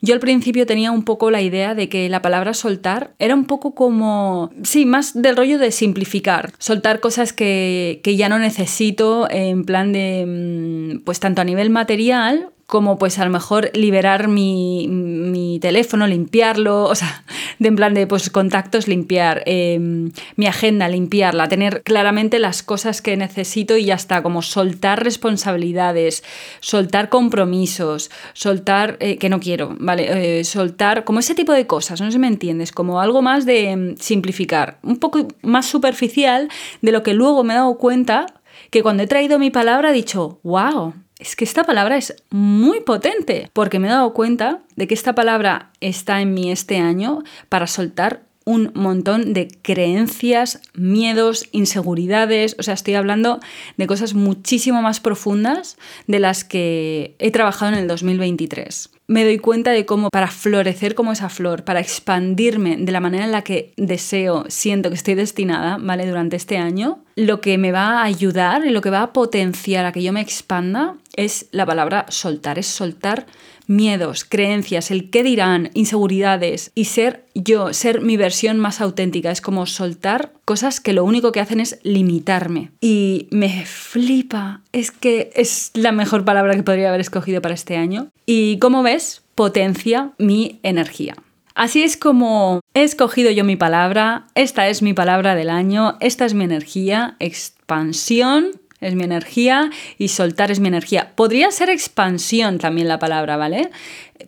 yo 0.00 0.14
al 0.14 0.20
principio 0.20 0.66
tenía 0.66 0.92
un 0.92 1.02
poco 1.02 1.30
la 1.30 1.42
idea 1.42 1.74
de 1.74 1.88
que 1.88 2.08
la 2.08 2.22
palabra 2.22 2.54
soltar 2.54 3.14
era 3.18 3.34
un 3.34 3.46
poco 3.46 3.74
como, 3.74 4.50
sí, 4.62 4.86
más 4.86 5.20
del 5.20 5.36
rollo 5.36 5.58
de 5.58 5.72
simplificar, 5.72 6.52
soltar 6.58 7.00
cosas 7.00 7.32
que, 7.32 8.00
que 8.04 8.16
ya 8.16 8.28
no 8.28 8.38
necesito 8.38 9.28
en 9.30 9.64
plan 9.64 9.92
de, 9.92 10.98
mm, 10.98 11.04
pues 11.04 11.18
tanto 11.18 11.40
a 11.42 11.44
nivel 11.44 11.70
material 11.70 12.52
como 12.68 12.98
pues 12.98 13.18
a 13.18 13.24
lo 13.24 13.30
mejor 13.30 13.70
liberar 13.72 14.28
mi, 14.28 15.58
teléfono, 15.62 16.06
limpiarlo, 16.06 16.84
o 16.84 16.94
sea, 16.94 17.24
de 17.58 17.68
en 17.68 17.76
plan 17.76 17.94
de 17.94 18.06
pues 18.06 18.28
contactos 18.28 18.86
limpiar, 18.86 19.42
em, 19.46 20.12
mi 20.36 20.46
agenda 20.46 20.86
limpiarla, 20.86 21.48
tener 21.48 21.82
claramente 21.82 22.38
las 22.38 22.62
cosas 22.62 23.00
que 23.00 23.16
necesito 23.16 23.78
y 23.78 23.86
ya 23.86 23.94
está, 23.94 24.22
como 24.22 24.42
soltar 24.42 25.02
responsabilidades, 25.02 26.22
soltar 26.60 27.08
compromisos, 27.08 28.10
soltar 28.34 28.98
eh, 29.00 29.16
que 29.16 29.30
no 29.30 29.40
quiero, 29.40 29.74
¿vale? 29.80 30.40
Eh, 30.40 30.44
soltar, 30.44 31.04
como 31.04 31.20
ese 31.20 31.34
tipo 31.34 31.54
de 31.54 31.66
cosas, 31.66 32.02
no 32.02 32.08
sé 32.08 32.12
si 32.12 32.18
me 32.18 32.26
entiendes, 32.26 32.70
como 32.70 33.00
algo 33.00 33.22
más 33.22 33.46
de 33.46 33.70
em, 33.70 33.96
simplificar, 33.96 34.78
un 34.82 34.98
poco 34.98 35.26
más 35.40 35.64
superficial 35.64 36.50
de 36.82 36.92
lo 36.92 37.02
que 37.02 37.14
luego 37.14 37.44
me 37.44 37.54
he 37.54 37.56
dado 37.56 37.78
cuenta 37.78 38.26
que 38.70 38.82
cuando 38.82 39.04
he 39.04 39.06
traído 39.06 39.38
mi 39.38 39.50
palabra 39.50 39.88
he 39.88 39.94
dicho, 39.94 40.40
wow, 40.42 40.92
es 41.18 41.36
que 41.36 41.44
esta 41.44 41.64
palabra 41.64 41.96
es 41.96 42.14
muy 42.30 42.80
potente, 42.80 43.50
porque 43.52 43.78
me 43.78 43.88
he 43.88 43.90
dado 43.90 44.12
cuenta 44.14 44.60
de 44.76 44.86
que 44.86 44.94
esta 44.94 45.14
palabra 45.14 45.70
está 45.80 46.20
en 46.20 46.34
mí 46.34 46.50
este 46.50 46.78
año 46.78 47.22
para 47.48 47.66
soltar 47.66 48.22
un 48.44 48.70
montón 48.74 49.34
de 49.34 49.48
creencias, 49.60 50.62
miedos, 50.72 51.48
inseguridades, 51.52 52.56
o 52.58 52.62
sea, 52.62 52.72
estoy 52.72 52.94
hablando 52.94 53.40
de 53.76 53.86
cosas 53.86 54.14
muchísimo 54.14 54.80
más 54.80 55.00
profundas 55.00 55.76
de 56.06 56.18
las 56.18 56.44
que 56.44 57.14
he 57.18 57.30
trabajado 57.30 57.72
en 57.72 57.78
el 57.78 57.88
2023 57.88 58.90
me 59.08 59.24
doy 59.24 59.38
cuenta 59.38 59.70
de 59.70 59.86
cómo 59.86 60.10
para 60.10 60.28
florecer 60.28 60.94
como 60.94 61.12
esa 61.12 61.30
flor, 61.30 61.64
para 61.64 61.80
expandirme 61.80 62.76
de 62.76 62.92
la 62.92 63.00
manera 63.00 63.24
en 63.24 63.32
la 63.32 63.42
que 63.42 63.72
deseo, 63.78 64.44
siento 64.48 64.90
que 64.90 64.96
estoy 64.96 65.14
destinada, 65.14 65.78
¿vale? 65.80 66.06
Durante 66.06 66.36
este 66.36 66.58
año, 66.58 66.98
lo 67.16 67.40
que 67.40 67.56
me 67.56 67.72
va 67.72 68.00
a 68.00 68.04
ayudar 68.04 68.66
y 68.66 68.70
lo 68.70 68.82
que 68.82 68.90
va 68.90 69.02
a 69.02 69.12
potenciar 69.14 69.86
a 69.86 69.92
que 69.92 70.02
yo 70.02 70.12
me 70.12 70.20
expanda 70.20 70.96
es 71.18 71.48
la 71.50 71.66
palabra 71.66 72.06
soltar, 72.08 72.58
es 72.60 72.68
soltar 72.68 73.26
miedos, 73.66 74.24
creencias, 74.24 74.90
el 74.90 75.10
qué 75.10 75.22
dirán, 75.24 75.70
inseguridades 75.74 76.70
y 76.74 76.86
ser 76.86 77.26
yo, 77.34 77.74
ser 77.74 78.00
mi 78.00 78.16
versión 78.16 78.58
más 78.58 78.80
auténtica. 78.80 79.30
Es 79.30 79.40
como 79.40 79.66
soltar 79.66 80.32
cosas 80.44 80.80
que 80.80 80.92
lo 80.92 81.04
único 81.04 81.32
que 81.32 81.40
hacen 81.40 81.60
es 81.60 81.80
limitarme. 81.82 82.70
Y 82.80 83.26
me 83.30 83.66
flipa. 83.66 84.62
Es 84.72 84.90
que 84.92 85.30
es 85.34 85.72
la 85.74 85.92
mejor 85.92 86.24
palabra 86.24 86.54
que 86.54 86.62
podría 86.62 86.88
haber 86.88 87.00
escogido 87.00 87.42
para 87.42 87.54
este 87.54 87.76
año. 87.76 88.08
Y 88.24 88.58
como 88.60 88.82
ves, 88.82 89.22
potencia 89.34 90.12
mi 90.18 90.60
energía. 90.62 91.16
Así 91.56 91.82
es 91.82 91.96
como 91.96 92.60
he 92.74 92.84
escogido 92.84 93.32
yo 93.32 93.42
mi 93.42 93.56
palabra, 93.56 94.28
esta 94.36 94.68
es 94.68 94.80
mi 94.80 94.94
palabra 94.94 95.34
del 95.34 95.50
año, 95.50 95.96
esta 95.98 96.24
es 96.24 96.32
mi 96.32 96.44
energía, 96.44 97.16
expansión, 97.18 98.52
es 98.80 98.94
mi 98.94 99.04
energía 99.04 99.70
y 99.98 100.08
soltar 100.08 100.50
es 100.50 100.60
mi 100.60 100.68
energía. 100.68 101.12
Podría 101.14 101.50
ser 101.50 101.70
expansión 101.70 102.58
también 102.58 102.88
la 102.88 102.98
palabra, 102.98 103.36
¿vale? 103.36 103.70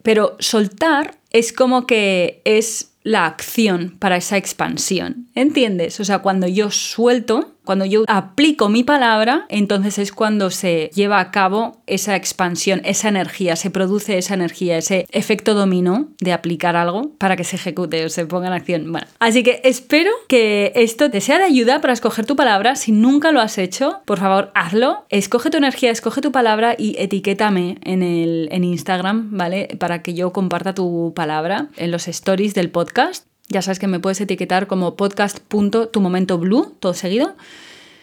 Pero 0.02 0.36
soltar 0.38 1.16
es 1.30 1.52
como 1.52 1.86
que 1.86 2.42
es 2.44 2.90
la 3.02 3.26
acción 3.26 3.96
para 3.98 4.16
esa 4.16 4.36
expansión. 4.36 5.28
¿Entiendes? 5.34 6.00
O 6.00 6.04
sea, 6.04 6.18
cuando 6.18 6.46
yo 6.46 6.70
suelto, 6.70 7.54
cuando 7.70 7.84
yo 7.84 8.02
aplico 8.08 8.68
mi 8.68 8.82
palabra, 8.82 9.46
entonces 9.48 10.00
es 10.00 10.10
cuando 10.10 10.50
se 10.50 10.90
lleva 10.92 11.20
a 11.20 11.30
cabo 11.30 11.80
esa 11.86 12.16
expansión, 12.16 12.80
esa 12.82 13.08
energía, 13.08 13.54
se 13.54 13.70
produce 13.70 14.18
esa 14.18 14.34
energía, 14.34 14.76
ese 14.76 15.06
efecto 15.12 15.54
dominó 15.54 16.08
de 16.18 16.32
aplicar 16.32 16.74
algo 16.74 17.12
para 17.18 17.36
que 17.36 17.44
se 17.44 17.54
ejecute 17.54 18.04
o 18.04 18.08
se 18.08 18.26
ponga 18.26 18.48
en 18.48 18.54
acción. 18.54 18.90
Bueno, 18.90 19.06
así 19.20 19.44
que 19.44 19.60
espero 19.62 20.10
que 20.28 20.72
esto 20.74 21.12
te 21.12 21.20
sea 21.20 21.38
de 21.38 21.44
ayuda 21.44 21.80
para 21.80 21.92
escoger 21.92 22.26
tu 22.26 22.34
palabra. 22.34 22.74
Si 22.74 22.90
nunca 22.90 23.30
lo 23.30 23.40
has 23.40 23.56
hecho, 23.56 24.00
por 24.04 24.18
favor, 24.18 24.50
hazlo. 24.56 25.04
Escoge 25.08 25.50
tu 25.50 25.58
energía, 25.58 25.92
escoge 25.92 26.20
tu 26.20 26.32
palabra 26.32 26.74
y 26.76 26.96
etiquétame 26.98 27.78
en, 27.84 28.02
el, 28.02 28.48
en 28.50 28.64
Instagram, 28.64 29.28
¿vale? 29.30 29.68
Para 29.78 30.02
que 30.02 30.14
yo 30.14 30.32
comparta 30.32 30.74
tu 30.74 31.12
palabra 31.14 31.68
en 31.76 31.92
los 31.92 32.08
stories 32.08 32.52
del 32.52 32.70
podcast. 32.70 33.29
Ya 33.50 33.62
sabes 33.62 33.80
que 33.80 33.88
me 33.88 33.98
puedes 33.98 34.20
etiquetar 34.20 34.68
como 34.68 34.94
podcast.tumomentoblue, 34.94 36.68
todo 36.78 36.94
seguido. 36.94 37.34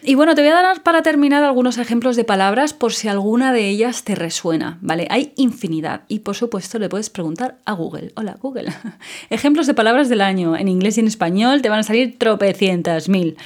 Y 0.03 0.15
bueno, 0.15 0.35
te 0.35 0.41
voy 0.41 0.51
a 0.51 0.61
dar 0.61 0.83
para 0.83 1.01
terminar 1.01 1.43
algunos 1.43 1.77
ejemplos 1.77 2.17
de 2.17 2.25
palabras 2.25 2.73
por 2.73 2.93
si 2.93 3.07
alguna 3.07 3.53
de 3.53 3.67
ellas 3.67 4.03
te 4.03 4.13
resuena, 4.13 4.77
¿vale? 4.81 5.07
Hay 5.09 5.33
infinidad 5.37 6.01
y 6.09 6.19
por 6.19 6.35
supuesto 6.35 6.79
le 6.79 6.89
puedes 6.89 7.09
preguntar 7.09 7.57
a 7.65 7.71
Google. 7.71 8.11
Hola 8.15 8.37
Google. 8.39 8.73
Ejemplos 9.29 9.67
de 9.67 9.73
palabras 9.73 10.09
del 10.09 10.21
año 10.21 10.55
en 10.55 10.67
inglés 10.67 10.97
y 10.97 10.99
en 10.99 11.07
español 11.07 11.61
te 11.61 11.69
van 11.69 11.79
a 11.79 11.83
salir 11.83 12.19
tropecientas 12.19 13.09
mil, 13.09 13.37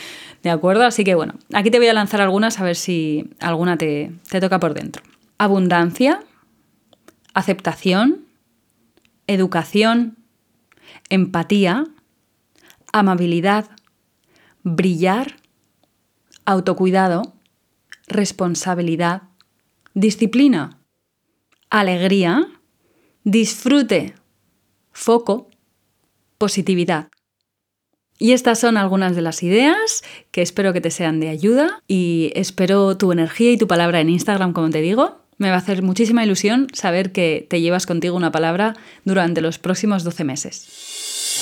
¿de 0.42 0.50
acuerdo? 0.50 0.84
Así 0.84 1.04
que 1.04 1.16
bueno, 1.16 1.36
aquí 1.54 1.70
te 1.70 1.78
voy 1.78 1.88
a 1.88 1.94
lanzar 1.94 2.20
algunas 2.20 2.60
a 2.60 2.64
ver 2.64 2.76
si 2.76 3.30
alguna 3.40 3.78
te, 3.78 4.12
te 4.30 4.42
toca 4.42 4.60
por 4.60 4.74
dentro. 4.74 5.04
Abundancia, 5.38 6.20
aceptación, 7.34 8.26
educación, 9.28 10.18
empatía, 11.12 11.86
amabilidad, 12.93 13.69
brillar, 14.63 15.36
autocuidado, 16.45 17.34
responsabilidad, 18.08 19.24
disciplina, 19.93 20.80
alegría, 21.69 22.47
disfrute, 23.26 24.15
foco, 24.93 25.50
positividad. 26.38 27.10
Y 28.17 28.32
estas 28.32 28.60
son 28.60 28.78
algunas 28.78 29.13
de 29.15 29.21
las 29.21 29.43
ideas 29.43 30.04
que 30.32 30.41
espero 30.41 30.71
que 30.71 30.80
te 30.80 30.91
sean 30.91 31.19
de 31.19 31.28
ayuda 31.28 31.84
y 31.88 32.32
espero 32.36 32.97
tu 32.97 33.12
energía 33.12 33.52
y 33.52 33.58
tu 33.58 33.67
palabra 33.67 34.00
en 34.00 34.10
Instagram, 34.10 34.54
como 34.54 34.69
te 34.69 34.80
digo. 34.80 35.20
Me 35.41 35.49
va 35.49 35.56
a 35.56 35.58
hacer 35.58 35.82
muchísima 35.82 36.23
ilusión 36.23 36.67
saber 36.71 37.12
que 37.12 37.47
te 37.49 37.62
llevas 37.62 37.88
contigo 37.88 38.15
una 38.15 38.32
palabra 38.32 38.75
durante 39.06 39.41
los 39.41 39.58
próximos 39.58 40.04
12 40.04 40.23
meses. 40.23 41.41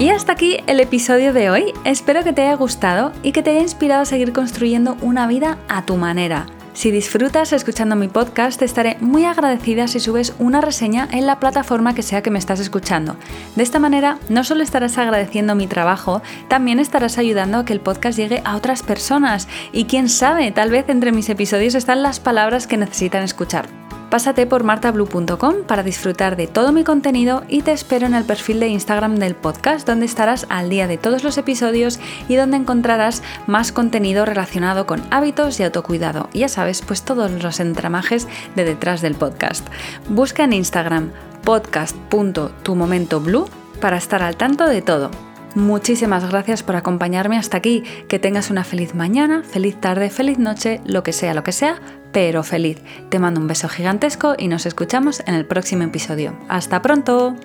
Y 0.00 0.08
hasta 0.08 0.32
aquí 0.32 0.56
el 0.66 0.80
episodio 0.80 1.32
de 1.32 1.48
hoy. 1.48 1.66
Espero 1.84 2.24
que 2.24 2.32
te 2.32 2.42
haya 2.42 2.54
gustado 2.54 3.12
y 3.22 3.30
que 3.30 3.44
te 3.44 3.50
haya 3.50 3.60
inspirado 3.60 4.02
a 4.02 4.04
seguir 4.04 4.32
construyendo 4.32 4.96
una 5.00 5.28
vida 5.28 5.58
a 5.68 5.86
tu 5.86 5.94
manera 5.94 6.46
Si 6.80 6.90
disfrutas 6.90 7.52
escuchando 7.52 7.94
mi 7.94 8.08
podcast, 8.08 8.58
te 8.58 8.64
estaré 8.64 8.96
muy 9.00 9.26
agradecida 9.26 9.86
si 9.86 10.00
subes 10.00 10.32
una 10.38 10.62
reseña 10.62 11.06
en 11.12 11.26
la 11.26 11.38
plataforma 11.38 11.94
que 11.94 12.02
sea 12.02 12.22
que 12.22 12.30
me 12.30 12.38
estás 12.38 12.58
escuchando. 12.58 13.16
De 13.54 13.62
esta 13.62 13.78
manera, 13.78 14.18
no 14.30 14.44
solo 14.44 14.62
estarás 14.62 14.96
agradeciendo 14.96 15.54
mi 15.54 15.66
trabajo, 15.66 16.22
también 16.48 16.78
estarás 16.78 17.18
ayudando 17.18 17.58
a 17.58 17.64
que 17.66 17.74
el 17.74 17.80
podcast 17.80 18.16
llegue 18.16 18.40
a 18.46 18.56
otras 18.56 18.82
personas. 18.82 19.46
Y 19.72 19.84
quién 19.84 20.08
sabe, 20.08 20.52
tal 20.52 20.70
vez 20.70 20.88
entre 20.88 21.12
mis 21.12 21.28
episodios 21.28 21.74
están 21.74 22.02
las 22.02 22.18
palabras 22.18 22.66
que 22.66 22.78
necesitan 22.78 23.24
escuchar. 23.24 23.79
Pásate 24.10 24.44
por 24.44 24.64
martablue.com 24.64 25.62
para 25.68 25.84
disfrutar 25.84 26.34
de 26.34 26.48
todo 26.48 26.72
mi 26.72 26.82
contenido 26.82 27.44
y 27.46 27.62
te 27.62 27.70
espero 27.70 28.06
en 28.06 28.14
el 28.14 28.24
perfil 28.24 28.58
de 28.58 28.66
Instagram 28.66 29.14
del 29.16 29.36
podcast 29.36 29.86
donde 29.86 30.06
estarás 30.06 30.46
al 30.48 30.68
día 30.68 30.88
de 30.88 30.98
todos 30.98 31.22
los 31.22 31.38
episodios 31.38 32.00
y 32.28 32.34
donde 32.34 32.56
encontrarás 32.56 33.22
más 33.46 33.70
contenido 33.70 34.24
relacionado 34.24 34.84
con 34.84 35.00
hábitos 35.12 35.60
y 35.60 35.62
autocuidado. 35.62 36.28
ya 36.34 36.48
sabes, 36.48 36.82
pues 36.82 37.02
todos 37.02 37.30
los 37.30 37.60
entramajes 37.60 38.26
de 38.56 38.64
detrás 38.64 39.00
del 39.00 39.14
podcast. 39.14 39.64
Busca 40.08 40.42
en 40.42 40.54
Instagram 40.54 41.12
podcast.tumomentoblue 41.44 43.44
para 43.80 43.96
estar 43.96 44.24
al 44.24 44.36
tanto 44.36 44.66
de 44.66 44.82
todo. 44.82 45.29
Muchísimas 45.54 46.28
gracias 46.28 46.62
por 46.62 46.76
acompañarme 46.76 47.36
hasta 47.36 47.56
aquí. 47.56 47.82
Que 48.08 48.18
tengas 48.18 48.50
una 48.50 48.64
feliz 48.64 48.94
mañana, 48.94 49.42
feliz 49.42 49.80
tarde, 49.80 50.10
feliz 50.10 50.38
noche, 50.38 50.80
lo 50.84 51.02
que 51.02 51.12
sea, 51.12 51.34
lo 51.34 51.42
que 51.42 51.52
sea, 51.52 51.80
pero 52.12 52.42
feliz. 52.42 52.78
Te 53.08 53.18
mando 53.18 53.40
un 53.40 53.46
beso 53.46 53.68
gigantesco 53.68 54.34
y 54.38 54.48
nos 54.48 54.66
escuchamos 54.66 55.22
en 55.26 55.34
el 55.34 55.46
próximo 55.46 55.82
episodio. 55.82 56.36
¡Hasta 56.48 56.82
pronto! 56.82 57.36